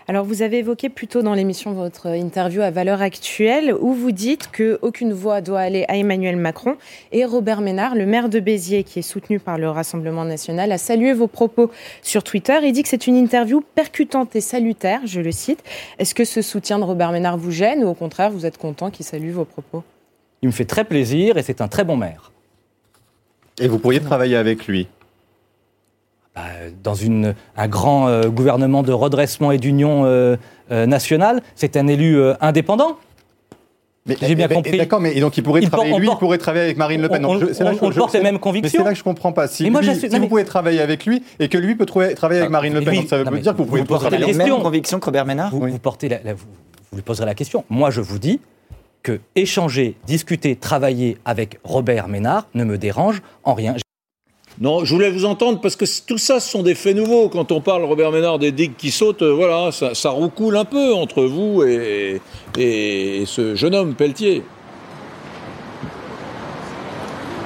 Alors, 0.07 0.25
vous 0.25 0.41
avez 0.41 0.57
évoqué 0.57 0.89
plus 0.89 1.07
tôt 1.07 1.21
dans 1.21 1.33
l'émission 1.33 1.71
votre 1.71 2.07
interview 2.07 2.61
à 2.61 2.71
Valeurs 2.71 3.01
Actuelles 3.01 3.73
où 3.79 3.93
vous 3.93 4.11
dites 4.11 4.49
qu'aucune 4.51 5.13
voix 5.13 5.39
doit 5.39 5.61
aller 5.61 5.85
à 5.87 5.95
Emmanuel 5.95 6.35
Macron. 6.35 6.75
Et 7.13 7.23
Robert 7.23 7.61
Ménard, 7.61 7.95
le 7.95 8.05
maire 8.05 8.27
de 8.27 8.41
Béziers, 8.41 8.83
qui 8.83 8.99
est 8.99 9.03
soutenu 9.03 9.39
par 9.39 9.57
le 9.57 9.69
Rassemblement 9.69 10.25
national, 10.25 10.73
a 10.73 10.77
salué 10.77 11.13
vos 11.13 11.27
propos 11.27 11.71
sur 12.01 12.21
Twitter. 12.23 12.57
Il 12.63 12.73
dit 12.73 12.83
que 12.83 12.89
c'est 12.89 13.07
une 13.07 13.15
interview 13.15 13.63
percutante 13.75 14.35
et 14.35 14.41
salutaire, 14.41 14.99
je 15.05 15.21
le 15.21 15.31
cite. 15.31 15.63
Est-ce 15.99 16.13
que 16.13 16.25
ce 16.25 16.41
soutien 16.41 16.79
de 16.79 16.83
Robert 16.83 17.13
Ménard 17.13 17.37
vous 17.37 17.51
gêne 17.51 17.83
ou 17.85 17.87
au 17.87 17.93
contraire, 17.93 18.29
vous 18.29 18.45
êtes 18.45 18.57
content 18.57 18.91
qu'il 18.91 19.05
salue 19.05 19.31
vos 19.31 19.45
propos? 19.45 19.83
Il 20.41 20.47
me 20.47 20.51
fait 20.51 20.65
très 20.65 20.83
plaisir 20.83 21.37
et 21.37 21.43
c'est 21.43 21.61
un 21.61 21.69
très 21.69 21.85
bon 21.85 21.95
maire. 21.95 22.33
Et 23.61 23.69
vous 23.69 23.79
pourriez 23.79 24.01
travailler 24.01 24.35
avec 24.35 24.67
lui? 24.67 24.89
Dans 26.83 26.95
une, 26.95 27.35
un 27.57 27.67
grand 27.67 28.07
euh, 28.07 28.29
gouvernement 28.29 28.83
de 28.83 28.91
redressement 28.91 29.51
et 29.51 29.57
d'union 29.57 30.05
euh, 30.05 30.35
euh, 30.71 30.85
nationale. 30.85 31.41
C'est 31.55 31.77
un 31.77 31.87
élu 31.87 32.19
indépendant. 32.41 32.97
Mais 34.05 34.17
j'ai 34.19 34.35
bien 34.35 34.49
compris. 34.49 34.77
D'accord, 34.77 34.99
mais 34.99 35.17
donc 35.19 35.37
il 35.37 35.43
pourrait 35.43 35.61
travailler, 35.61 35.97
lui, 35.97 36.09
il 36.11 36.17
pourrait 36.17 36.37
travailler 36.37 36.65
avec 36.65 36.77
Marine 36.77 37.01
Le 37.01 37.07
Pen. 37.07 37.25
On, 37.25 37.39
c'est 37.53 37.63
là 37.63 37.71
on, 37.81 37.89
je, 37.89 37.97
porte 37.97 38.13
les 38.13 38.21
mêmes 38.21 38.39
convictions. 38.39 38.79
Mais 38.79 38.83
c'est 38.83 38.83
là 38.83 38.91
que 38.91 38.97
je 38.97 39.03
comprends 39.03 39.31
pas. 39.31 39.47
Si, 39.47 39.69
moi, 39.69 39.81
si 39.81 40.07
vous 40.07 40.27
pouvez 40.27 40.43
travailler 40.43 40.81
avec 40.81 41.05
lui 41.05 41.23
et 41.39 41.47
que 41.47 41.57
lui 41.57 41.75
peut 41.75 41.85
trouver, 41.85 42.13
travailler 42.13 42.41
avec 42.41 42.51
Marine 42.51 42.73
Le 42.73 42.81
Pen, 42.81 43.07
ça 43.07 43.23
veut 43.23 43.39
dire 43.39 43.53
que 43.53 43.57
vous 43.57 43.65
pouvez 43.65 43.81
vous 43.81 43.97
travailler 43.97 44.25
les 44.25 44.33
mêmes 44.33 44.61
convictions 44.61 44.99
que 44.99 45.05
Robert 45.05 45.25
Ménard. 45.25 45.51
Vous, 45.55 45.79
portez 45.79 46.09
la, 46.09 46.17
vous, 46.33 46.45
vous 46.91 46.97
lui 46.97 47.03
poserez 47.03 47.25
la 47.25 47.35
question. 47.35 47.63
Moi, 47.69 47.91
je 47.91 48.01
vous 48.01 48.19
dis 48.19 48.41
que 49.03 49.19
échanger, 49.35 49.95
discuter, 50.05 50.55
travailler 50.55 51.17
avec 51.25 51.59
Robert 51.63 52.07
Ménard 52.07 52.47
ne 52.55 52.63
me 52.63 52.77
dérange 52.77 53.21
en 53.43 53.53
rien. 53.53 53.75
Non, 54.61 54.85
je 54.85 54.93
voulais 54.93 55.09
vous 55.09 55.25
entendre 55.25 55.59
parce 55.59 55.75
que 55.75 55.85
tout 56.05 56.19
ça, 56.19 56.39
ce 56.39 56.51
sont 56.51 56.61
des 56.61 56.75
faits 56.75 56.95
nouveaux. 56.95 57.27
Quand 57.27 57.51
on 57.51 57.59
parle, 57.59 57.83
Robert 57.85 58.11
Ménard, 58.11 58.37
des 58.37 58.51
digues 58.51 58.75
qui 58.77 58.91
sautent, 58.91 59.23
euh, 59.23 59.33
voilà, 59.33 59.71
ça, 59.71 59.95
ça 59.95 60.11
roucoule 60.11 60.55
un 60.57 60.65
peu 60.65 60.93
entre 60.93 61.23
vous 61.23 61.63
et, 61.63 62.21
ce 63.25 63.55
jeune 63.55 63.73
homme, 63.73 63.95
Pelletier. 63.95 64.43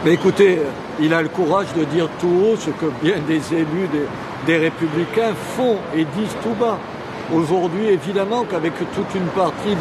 Mais 0.03 0.13
écoutez, 0.13 0.59
il 0.99 1.13
a 1.13 1.21
le 1.21 1.29
courage 1.29 1.67
de 1.77 1.85
dire 1.85 2.09
tout 2.19 2.27
haut 2.27 2.55
ce 2.57 2.71
que 2.71 2.91
bien 3.01 3.15
des 3.27 3.53
élus 3.53 3.89
des, 4.45 4.57
républicains 4.57 5.33
font 5.55 5.77
et 5.95 6.03
disent 6.03 6.35
tout 6.43 6.55
bas. 6.59 6.77
Aujourd'hui, 7.33 7.87
évidemment 7.87 8.45
qu'avec 8.49 8.73
toute 8.93 9.15
une 9.15 9.27
partie 9.27 9.75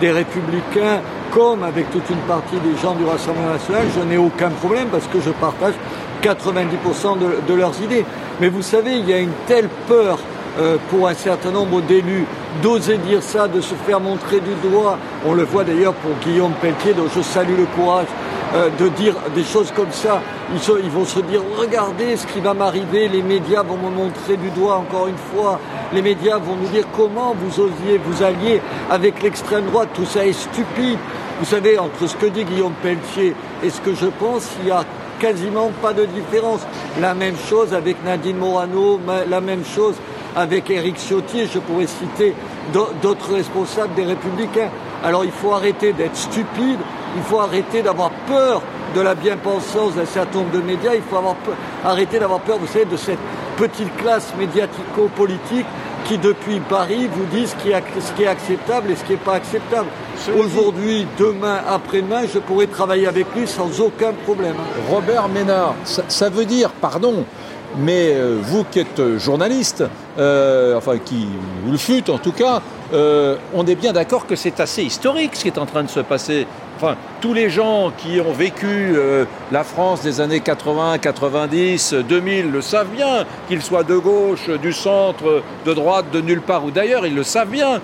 des 0.00 0.10
républicains, 0.10 1.00
comme 1.30 1.62
avec 1.62 1.90
toute 1.90 2.08
une 2.10 2.20
partie 2.26 2.56
des 2.56 2.76
gens 2.82 2.94
du 2.94 3.04
Rassemblement 3.04 3.50
national, 3.50 3.86
je 3.94 4.00
n'ai 4.00 4.18
aucun 4.18 4.50
problème 4.50 4.88
parce 4.88 5.06
que 5.06 5.20
je 5.20 5.30
partage 5.30 5.74
90% 6.22 7.16
de, 7.46 7.54
leurs 7.54 7.80
idées. 7.82 8.04
Mais 8.40 8.48
vous 8.48 8.62
savez, 8.62 8.92
il 8.98 9.08
y 9.08 9.12
a 9.12 9.18
une 9.18 9.32
telle 9.46 9.68
peur 9.88 10.18
euh, 10.58 10.76
pour 10.90 11.08
un 11.08 11.14
certain 11.14 11.50
nombre 11.50 11.80
d'élus 11.82 12.26
d'oser 12.62 12.98
dire 12.98 13.22
ça, 13.22 13.48
de 13.48 13.60
se 13.60 13.74
faire 13.74 14.00
montrer 14.00 14.40
du 14.40 14.68
doigt. 14.68 14.98
On 15.26 15.34
le 15.34 15.44
voit 15.44 15.64
d'ailleurs 15.64 15.94
pour 15.94 16.12
Guillaume 16.24 16.52
Pelletier, 16.60 16.94
dont 16.94 17.08
je 17.14 17.22
salue 17.22 17.56
le 17.56 17.66
courage 17.66 18.06
euh, 18.54 18.68
de 18.78 18.88
dire 18.88 19.14
des 19.34 19.44
choses 19.44 19.72
comme 19.74 19.92
ça. 19.92 20.20
Ils, 20.52 20.60
ils, 20.82 20.90
vont 20.90 21.04
se 21.04 21.20
dire, 21.20 21.40
regardez 21.56 22.16
ce 22.16 22.26
qui 22.26 22.40
va 22.40 22.52
m'arriver, 22.52 23.08
les 23.08 23.22
médias 23.22 23.62
vont 23.62 23.76
me 23.76 23.90
montrer 23.94 24.36
du 24.36 24.50
doigt 24.50 24.76
encore 24.76 25.06
une 25.06 25.16
fois, 25.32 25.60
les 25.92 26.02
médias 26.02 26.38
vont 26.38 26.56
nous 26.56 26.68
dire 26.68 26.84
comment 26.96 27.34
vous 27.38 27.60
osiez 27.60 28.00
vous 28.04 28.22
allier 28.24 28.60
avec 28.90 29.22
l'extrême 29.22 29.66
droite, 29.66 29.90
tout 29.94 30.04
ça 30.04 30.26
est 30.26 30.32
stupide. 30.32 30.98
Vous 31.38 31.46
savez, 31.46 31.78
entre 31.78 32.06
ce 32.06 32.16
que 32.16 32.26
dit 32.26 32.44
Guillaume 32.44 32.74
Pelletier 32.82 33.34
et 33.62 33.70
ce 33.70 33.80
que 33.80 33.94
je 33.94 34.06
pense, 34.06 34.50
il 34.62 34.68
y 34.68 34.70
a 34.70 34.84
quasiment 35.20 35.70
pas 35.80 35.92
de 35.92 36.06
différence. 36.06 36.60
La 37.00 37.14
même 37.14 37.36
chose 37.48 37.72
avec 37.74 38.02
Nadine 38.04 38.38
Morano, 38.38 38.98
la 39.28 39.40
même 39.40 39.64
chose 39.64 39.94
avec 40.34 40.70
Éric 40.70 40.96
Ciotti, 40.96 41.46
je 41.46 41.58
pourrais 41.60 41.86
citer 41.86 42.34
d'autres 42.72 43.34
responsables 43.34 43.94
des 43.94 44.04
Républicains. 44.04 44.70
Alors 45.04 45.24
il 45.24 45.30
faut 45.30 45.52
arrêter 45.52 45.92
d'être 45.92 46.16
stupide, 46.16 46.78
il 47.16 47.22
faut 47.22 47.40
arrêter 47.40 47.82
d'avoir 47.82 48.10
peur 48.26 48.62
de 48.94 49.00
la 49.00 49.14
bien-pensance 49.14 49.94
d'un 49.94 50.06
certain 50.06 50.40
nombre 50.40 50.50
de 50.50 50.60
médias, 50.60 50.94
il 50.94 51.02
faut 51.02 51.16
arrêter 51.84 52.18
d'avoir 52.18 52.40
peur, 52.40 52.58
vous 52.58 52.66
savez, 52.66 52.86
de 52.86 52.96
cette 52.96 53.18
petite 53.56 53.94
classe 53.96 54.32
médiatico-politique 54.38 55.66
qui, 56.10 56.18
depuis 56.18 56.58
Paris, 56.58 57.08
vous 57.12 57.24
dit 57.26 57.46
ce 57.46 57.54
qui 57.56 57.70
est, 57.70 58.26
acceptable 58.26 58.90
et 58.90 58.96
ce 58.96 59.04
qui 59.04 59.12
n'est 59.12 59.18
pas 59.18 59.34
acceptable. 59.34 59.88
Aujourd'hui, 60.36 61.06
demain, 61.18 61.60
après-demain, 61.68 62.22
je 62.32 62.40
pourrais 62.40 62.66
travailler 62.66 63.06
avec 63.06 63.26
lui 63.36 63.46
sans 63.46 63.80
aucun 63.80 64.12
problème. 64.24 64.56
Robert 64.90 65.28
Ménard, 65.28 65.74
ça, 65.84 66.28
veut 66.28 66.46
dire, 66.46 66.70
pardon, 66.70 67.24
mais 67.78 68.14
euh, 68.14 68.38
vous 68.42 68.64
qui 68.64 68.80
êtes 68.80 69.18
journaliste, 69.18 69.84
euh, 70.18 70.76
enfin 70.76 70.98
qui 70.98 71.28
vous 71.64 71.70
le 71.70 71.78
fûtes 71.78 72.10
en 72.10 72.18
tout 72.18 72.32
cas, 72.32 72.60
euh, 72.92 73.36
on 73.54 73.64
est 73.66 73.76
bien 73.76 73.92
d'accord 73.92 74.26
que 74.26 74.34
c'est 74.34 74.58
assez 74.58 74.82
historique 74.82 75.36
ce 75.36 75.42
qui 75.42 75.48
est 75.48 75.58
en 75.58 75.66
train 75.66 75.84
de 75.84 75.90
se 75.90 76.00
passer. 76.00 76.48
Enfin, 76.76 76.96
tous 77.20 77.34
les 77.34 77.50
gens 77.50 77.92
qui 77.96 78.20
ont 78.20 78.32
vécu 78.32 78.66
euh, 78.66 79.24
la 79.52 79.64
France 79.64 80.02
des 80.02 80.20
années 80.20 80.40
80, 80.40 80.98
90, 80.98 81.94
2000 82.08 82.50
le 82.50 82.60
savent 82.60 82.88
bien, 82.88 83.26
qu'ils 83.48 83.62
soient 83.62 83.84
de 83.84 83.96
gauche, 83.96 84.48
du 84.48 84.72
centre, 84.72 85.42
de 85.64 85.74
droite, 85.74 86.06
de 86.12 86.20
nulle 86.20 86.40
part 86.40 86.64
ou 86.64 86.70
d'ailleurs, 86.70 87.06
ils 87.06 87.14
le 87.14 87.22
savent 87.22 87.50
bien. 87.50 87.80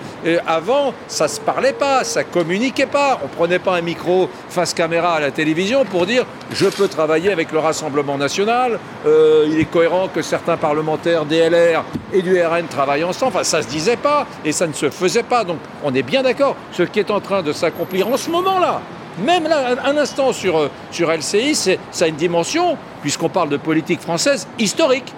Avant, 0.46 0.94
ça 1.08 1.28
se 1.28 1.40
parlait 1.40 1.72
pas, 1.72 2.04
ça 2.04 2.24
communiquait 2.24 2.86
pas. 2.86 3.20
On 3.24 3.28
prenait 3.28 3.58
pas 3.58 3.76
un 3.76 3.80
micro 3.80 4.28
face 4.48 4.74
caméra 4.74 5.14
à 5.14 5.20
la 5.20 5.30
télévision 5.30 5.84
pour 5.84 6.06
dire 6.06 6.24
je 6.52 6.66
peux 6.66 6.88
travailler 6.88 7.32
avec 7.32 7.52
le 7.52 7.58
Rassemblement 7.58 8.18
national. 8.18 8.78
Euh, 9.06 9.46
il 9.48 9.60
est 9.60 9.64
cohérent 9.70 10.08
que 10.08 10.22
certains 10.22 10.56
parlementaires 10.56 11.24
DLR 11.24 11.84
et 12.12 12.22
du 12.22 12.40
RN 12.42 12.66
travaillent 12.66 13.04
ensemble. 13.04 13.32
Enfin, 13.34 13.44
ça 13.44 13.62
se 13.62 13.68
disait 13.68 13.96
pas 13.96 14.26
et 14.44 14.52
ça 14.52 14.66
ne 14.66 14.72
se 14.72 14.90
faisait 14.90 15.22
pas. 15.22 15.44
Donc, 15.44 15.58
on 15.84 15.94
est 15.94 16.02
bien 16.02 16.22
d'accord. 16.22 16.56
Ce 16.72 16.82
qui 16.82 17.00
est 17.00 17.10
en 17.10 17.20
train 17.20 17.42
de 17.42 17.52
s'accomplir 17.52 18.08
en 18.08 18.16
ce 18.16 18.30
moment-là, 18.30 18.80
même 19.18 19.44
là, 19.44 19.76
un 19.84 19.96
instant 19.96 20.32
sur, 20.32 20.58
euh, 20.58 20.70
sur 20.90 21.10
LCI, 21.10 21.54
ça 21.54 22.04
a 22.04 22.08
une 22.08 22.16
dimension, 22.16 22.76
puisqu'on 23.02 23.28
parle 23.28 23.48
de 23.48 23.56
politique 23.56 24.00
française, 24.00 24.46
historique. 24.58 25.12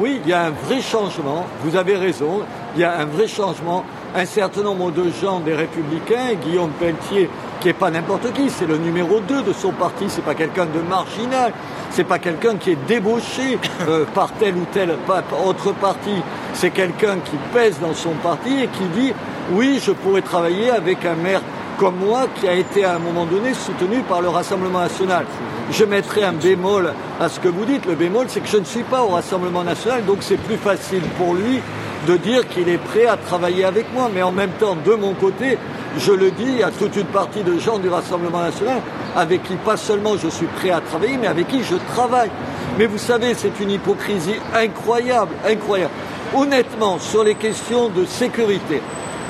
Oui, 0.00 0.20
il 0.24 0.30
y 0.30 0.32
a 0.32 0.44
un 0.44 0.50
vrai 0.50 0.80
changement, 0.80 1.44
vous 1.64 1.76
avez 1.76 1.96
raison, 1.96 2.42
il 2.76 2.82
y 2.82 2.84
a 2.84 2.98
un 2.98 3.04
vrai 3.04 3.26
changement. 3.26 3.84
Un 4.16 4.24
certain 4.24 4.62
nombre 4.62 4.90
de 4.90 5.10
gens 5.20 5.40
des 5.40 5.54
Républicains, 5.54 6.34
Guillaume 6.42 6.70
Pelletier, 6.80 7.28
qui 7.60 7.66
n'est 7.66 7.74
pas 7.74 7.90
n'importe 7.90 8.32
qui, 8.32 8.48
c'est 8.48 8.66
le 8.66 8.78
numéro 8.78 9.20
2 9.20 9.42
de 9.42 9.52
son 9.52 9.72
parti, 9.72 10.04
c'est 10.08 10.24
pas 10.24 10.34
quelqu'un 10.34 10.64
de 10.64 10.80
marginal, 10.80 11.52
c'est 11.90 12.04
pas 12.04 12.18
quelqu'un 12.18 12.56
qui 12.56 12.70
est 12.70 12.86
débauché 12.86 13.58
euh, 13.86 14.04
par 14.14 14.32
tel 14.32 14.54
ou 14.54 14.64
tel 14.72 14.96
autre 15.44 15.72
parti, 15.72 16.14
c'est 16.54 16.70
quelqu'un 16.70 17.16
qui 17.16 17.36
pèse 17.52 17.78
dans 17.80 17.94
son 17.94 18.12
parti 18.22 18.62
et 18.62 18.68
qui 18.68 18.84
dit 18.94 19.12
oui, 19.52 19.80
je 19.84 19.92
pourrais 19.92 20.22
travailler 20.22 20.70
avec 20.70 21.04
un 21.04 21.14
maire 21.14 21.42
comme 21.78 21.96
moi, 21.96 22.26
qui 22.34 22.48
a 22.48 22.54
été 22.54 22.84
à 22.84 22.96
un 22.96 22.98
moment 22.98 23.24
donné 23.24 23.54
soutenu 23.54 24.02
par 24.02 24.20
le 24.20 24.28
Rassemblement 24.28 24.80
national. 24.80 25.24
Je 25.70 25.84
mettrai 25.84 26.24
un 26.24 26.32
bémol 26.32 26.92
à 27.20 27.28
ce 27.28 27.38
que 27.38 27.48
vous 27.48 27.64
dites. 27.64 27.86
Le 27.86 27.94
bémol, 27.94 28.26
c'est 28.28 28.40
que 28.40 28.48
je 28.48 28.56
ne 28.56 28.64
suis 28.64 28.82
pas 28.82 29.02
au 29.02 29.10
Rassemblement 29.10 29.62
national, 29.62 30.04
donc 30.04 30.18
c'est 30.20 30.38
plus 30.38 30.56
facile 30.56 31.02
pour 31.16 31.34
lui 31.34 31.60
de 32.06 32.16
dire 32.16 32.48
qu'il 32.48 32.68
est 32.68 32.78
prêt 32.78 33.06
à 33.06 33.16
travailler 33.16 33.64
avec 33.64 33.92
moi. 33.94 34.10
Mais 34.12 34.22
en 34.22 34.32
même 34.32 34.50
temps, 34.58 34.76
de 34.84 34.92
mon 34.94 35.14
côté, 35.14 35.56
je 35.96 36.12
le 36.12 36.32
dis 36.32 36.62
à 36.62 36.70
toute 36.70 36.96
une 36.96 37.06
partie 37.06 37.44
de 37.44 37.58
gens 37.58 37.78
du 37.78 37.88
Rassemblement 37.88 38.42
national 38.42 38.80
avec 39.16 39.44
qui 39.44 39.54
pas 39.54 39.76
seulement 39.76 40.16
je 40.16 40.28
suis 40.28 40.46
prêt 40.46 40.70
à 40.70 40.80
travailler, 40.80 41.16
mais 41.16 41.28
avec 41.28 41.46
qui 41.46 41.62
je 41.62 41.76
travaille. 41.94 42.30
Mais 42.76 42.86
vous 42.86 42.98
savez, 42.98 43.34
c'est 43.34 43.60
une 43.60 43.70
hypocrisie 43.70 44.36
incroyable, 44.54 45.34
incroyable. 45.46 45.92
Honnêtement, 46.34 46.98
sur 46.98 47.22
les 47.22 47.36
questions 47.36 47.88
de 47.88 48.04
sécurité, 48.04 48.82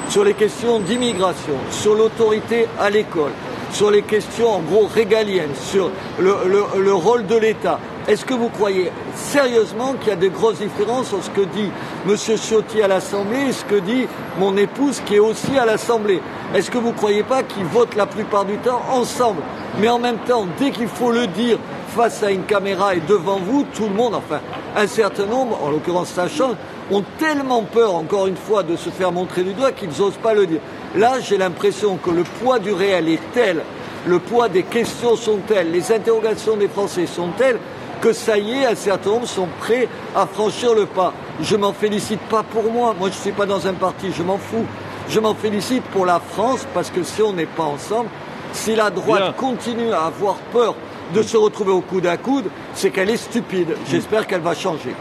sur 0.09 0.25
les 0.25 0.35
questions 0.35 0.81
d'immigration, 0.81 1.55
sur 1.71 1.95
l'autorité 1.95 2.67
à 2.81 2.91
l'école, 2.91 3.33
sur 3.73 3.91
les 3.91 4.03
questions 4.03 4.49
en 4.49 4.61
gros 4.61 4.87
régaliennes, 4.87 5.55
sur 5.55 5.91
le, 6.19 6.93
rôle 6.93 7.27
de 7.27 7.37
l'État. 7.37 7.79
Est-ce 8.09 8.25
que 8.25 8.33
vous 8.33 8.49
croyez 8.49 8.91
sérieusement 9.15 9.93
qu'il 10.01 10.09
y 10.09 10.13
a 10.13 10.17
des 10.17 10.31
grosses 10.31 10.61
différences 10.61 11.13
entre 11.13 11.25
ce 11.25 11.31
que 11.31 11.43
dit 11.43 11.71
M. 12.09 12.17
Ciotti 12.17 12.81
à 12.81 12.89
l'Assemblée 12.89 13.49
et 13.49 13.53
ce 13.53 13.65
que 13.67 13.75
dit 13.75 14.07
mon 14.39 14.57
épouse 14.57 15.03
qui 15.05 15.17
est 15.17 15.19
aussi 15.19 15.59
à 15.59 15.67
l'Assemblée? 15.67 16.23
Est-ce 16.55 16.71
que 16.71 16.79
vous 16.79 16.89
ne 16.89 16.97
croyez 16.97 17.23
pas 17.23 17.43
qu'ils 17.43 17.65
votent 17.65 17.97
la 17.97 18.07
plupart 18.07 18.47
du 18.47 18.57
temps 18.57 18.81
ensemble? 18.91 19.43
Mais 19.79 19.91
en 19.91 19.99
même 19.99 20.19
temps, 20.27 20.47
dès 20.59 20.71
qu'il 20.71 20.89
faut 20.89 21.13
le 21.13 21.27
dire 21.27 21.59
face 21.95 22.23
à 22.23 22.31
une 22.31 22.45
caméra 22.45 22.95
et 22.95 23.01
devant 23.07 23.39
vous, 23.39 23.67
tout 23.75 23.85
le 23.85 23.95
monde, 23.95 24.15
enfin 24.15 24.41
un 24.75 24.87
certain 24.87 25.27
nombre, 25.27 25.59
en 25.63 25.71
l'occurrence 25.71 26.09
ça 26.09 26.29
ont 26.91 27.05
tellement 27.19 27.63
peur, 27.63 27.95
encore 27.95 28.27
une 28.27 28.37
fois, 28.37 28.63
de 28.63 28.77
se 28.77 28.91
faire 28.91 29.13
montrer 29.13 29.43
du 29.43 29.53
doigt 29.53 29.73
qu'ils 29.73 29.91
n'osent 29.99 30.19
pas 30.23 30.35
le 30.35 30.47
dire. 30.47 30.61
Là, 30.97 31.21
j'ai 31.21 31.37
l'impression 31.37 31.97
que 31.97 32.11
le 32.11 32.25
poids 32.25 32.59
du 32.59 32.73
réel 32.73 33.09
est 33.09 33.21
tel, 33.35 33.63
le 34.07 34.19
poids 34.19 34.49
des 34.49 34.63
questions 34.63 35.17
sont 35.17 35.39
tels, 35.47 35.71
les 35.71 35.93
interrogations 35.93 36.57
des 36.57 36.69
Français 36.69 37.07
sont 37.07 37.29
telles, 37.37 37.59
que 38.01 38.13
ça 38.13 38.39
y 38.39 38.53
est, 38.53 38.67
un 38.67 38.75
certain 38.75 39.11
nombre 39.11 39.27
sont 39.27 39.49
prêts 39.61 39.89
à 40.15 40.27
franchir 40.27 40.75
le 40.75 40.87
pas. 40.87 41.13
Je 41.43 41.57
m'en 41.57 41.73
félicite 41.73 42.21
pas 42.21 42.43
pour 42.43 42.71
moi, 42.71 42.95
moi 42.99 43.09
je 43.11 43.17
ne 43.17 43.21
suis 43.21 43.33
pas 43.33 43.47
dans 43.47 43.67
un 43.67 43.75
parti, 43.75 44.13
je 44.17 44.23
m'en 44.23 44.39
fous. 44.39 44.65
Je 45.09 45.21
m'en 45.21 45.35
félicite 45.35 45.83
pour 45.85 46.07
la 46.07 46.21
France 46.21 46.67
parce 46.75 46.91
que 46.91 47.03
si 47.03 47.23
on 47.23 47.33
n'est 47.33 47.47
pas 47.47 47.65
ensemble, 47.65 48.09
Si 48.53 48.75
la 48.75 48.91
droite 48.91 49.37
continue 49.37 49.93
à 49.93 50.07
avoir 50.07 50.37
peur 50.53 50.75
de 51.15 51.23
se 51.23 51.37
retrouver 51.37 51.73
au 51.73 51.81
coude 51.81 52.07
à 52.07 52.17
coude, 52.17 52.47
c'est 52.75 52.91
qu'elle 52.91 53.11
est 53.11 53.17
stupide. 53.17 53.77
J'espère 53.91 54.27
qu'elle 54.27 54.41
va 54.41 54.55
changer. 54.55 54.95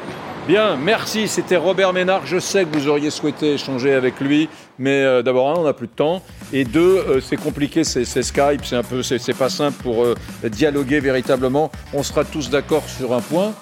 Bien, 0.47 0.77
merci. 0.77 1.27
C'était 1.27 1.57
Robert 1.57 1.91
Ménard. 1.91 2.25
Je 2.25 2.39
sais 2.39 2.63
que 2.63 2.77
vous 2.77 2.87
auriez 2.87 3.09
souhaité 3.09 3.55
échanger 3.55 3.93
avec 3.93 4.21
lui, 4.21 4.47
mais 4.79 5.03
euh, 5.03 5.21
d'abord, 5.21 5.49
un, 5.49 5.59
on 5.59 5.65
n'a 5.65 5.73
plus 5.73 5.87
de 5.87 5.91
temps, 5.91 6.21
et 6.53 6.63
deux, 6.63 7.03
euh, 7.09 7.19
c'est 7.19 7.35
compliqué, 7.35 7.83
c'est 7.83 8.05
Skype, 8.05 8.63
c'est 8.63 8.77
un 8.77 8.83
peu, 8.83 9.03
c'est 9.03 9.37
pas 9.37 9.49
simple 9.49 9.83
pour 9.83 10.05
euh, 10.05 10.15
dialoguer 10.45 11.01
véritablement. 11.01 11.69
On 11.93 12.01
sera 12.01 12.23
tous 12.23 12.49
d'accord 12.49 12.87
sur 12.87 13.13
un 13.13 13.19
point. 13.19 13.53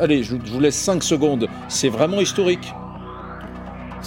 allez, 0.00 0.24
je, 0.24 0.34
je 0.44 0.50
vous 0.50 0.60
laisse 0.60 0.74
cinq 0.74 1.04
secondes. 1.04 1.46
C'est 1.68 1.88
vraiment 1.88 2.20
historique. 2.20 2.72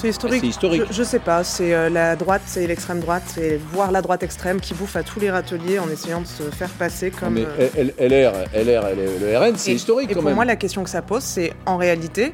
C'est 0.02 0.10
historique. 0.10 0.44
Je, 0.92 1.00
ne 1.00 1.06
sais 1.06 1.20
pas. 1.20 1.44
C'est 1.44 1.74
euh, 1.74 1.90
la 1.90 2.16
droite, 2.16 2.42
c'est 2.46 2.66
l'extrême 2.66 3.00
droite, 3.00 3.24
c'est 3.28 3.60
voir 3.72 3.92
la 3.92 4.02
droite 4.02 4.24
extrême 4.24 4.60
qui 4.60 4.74
bouffe 4.74 4.96
à 4.96 5.04
tous 5.04 5.20
les 5.20 5.30
râteliers 5.30 5.78
en 5.78 5.90
essayant 5.90 6.22
de 6.22 6.26
se 6.26 6.44
faire 6.44 6.70
passer 6.70 7.12
comme. 7.12 7.36
mais 7.36 7.46
euh, 7.60 7.92
LR, 8.00 8.34
LR, 8.54 8.84
le 8.96 9.38
RN, 9.38 9.56
c'est 9.58 9.74
historique 9.74 10.12
et 10.12 10.14
quand 10.16 10.22
pour 10.22 10.32
moi, 10.32 10.46
la 10.46 10.56
question 10.56 10.84
que 10.84 10.90
ça 10.90 11.02
pose, 11.02 11.24
c'est 11.24 11.54
en 11.66 11.78
réalité 11.78 12.34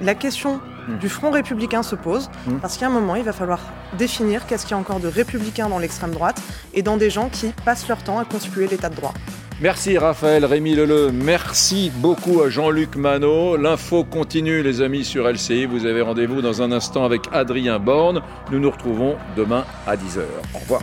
la 0.00 0.14
question 0.14 0.60
hmm. 0.88 0.98
du 0.98 1.08
Front 1.08 1.30
républicain 1.30 1.82
se 1.82 1.94
pose 1.94 2.30
hmm. 2.46 2.58
parce 2.60 2.78
qu'à 2.78 2.86
un 2.86 2.90
moment, 2.90 3.14
il 3.14 3.24
va 3.24 3.32
falloir 3.32 3.60
définir 3.98 4.46
qu'est-ce 4.46 4.64
qu'il 4.64 4.72
y 4.72 4.74
a 4.74 4.78
encore 4.78 5.00
de 5.00 5.08
républicain 5.08 5.68
dans 5.68 5.78
l'extrême 5.78 6.12
droite 6.12 6.40
et 6.72 6.82
dans 6.82 6.96
des 6.96 7.10
gens 7.10 7.28
qui 7.28 7.52
passent 7.64 7.88
leur 7.88 8.02
temps 8.02 8.18
à 8.18 8.24
constituer 8.24 8.66
l'état 8.66 8.88
de 8.88 8.96
droit. 8.96 9.12
Merci 9.60 9.96
Raphaël, 9.96 10.44
Rémi 10.44 10.74
Leleu. 10.74 11.10
Merci 11.12 11.92
beaucoup 11.94 12.42
à 12.42 12.48
Jean-Luc 12.48 12.96
Manot. 12.96 13.56
L'info 13.56 14.04
continue, 14.04 14.62
les 14.62 14.80
amis, 14.80 15.04
sur 15.04 15.28
LCI. 15.28 15.66
Vous 15.66 15.86
avez 15.86 16.02
rendez-vous 16.02 16.42
dans 16.42 16.62
un 16.62 16.72
instant 16.72 17.04
avec 17.04 17.22
Adrien 17.32 17.78
Borne. 17.78 18.22
Nous 18.50 18.58
nous 18.58 18.70
retrouvons 18.70 19.16
demain 19.36 19.64
à 19.86 19.96
10h. 19.96 20.22
Au 20.54 20.58
revoir. 20.58 20.82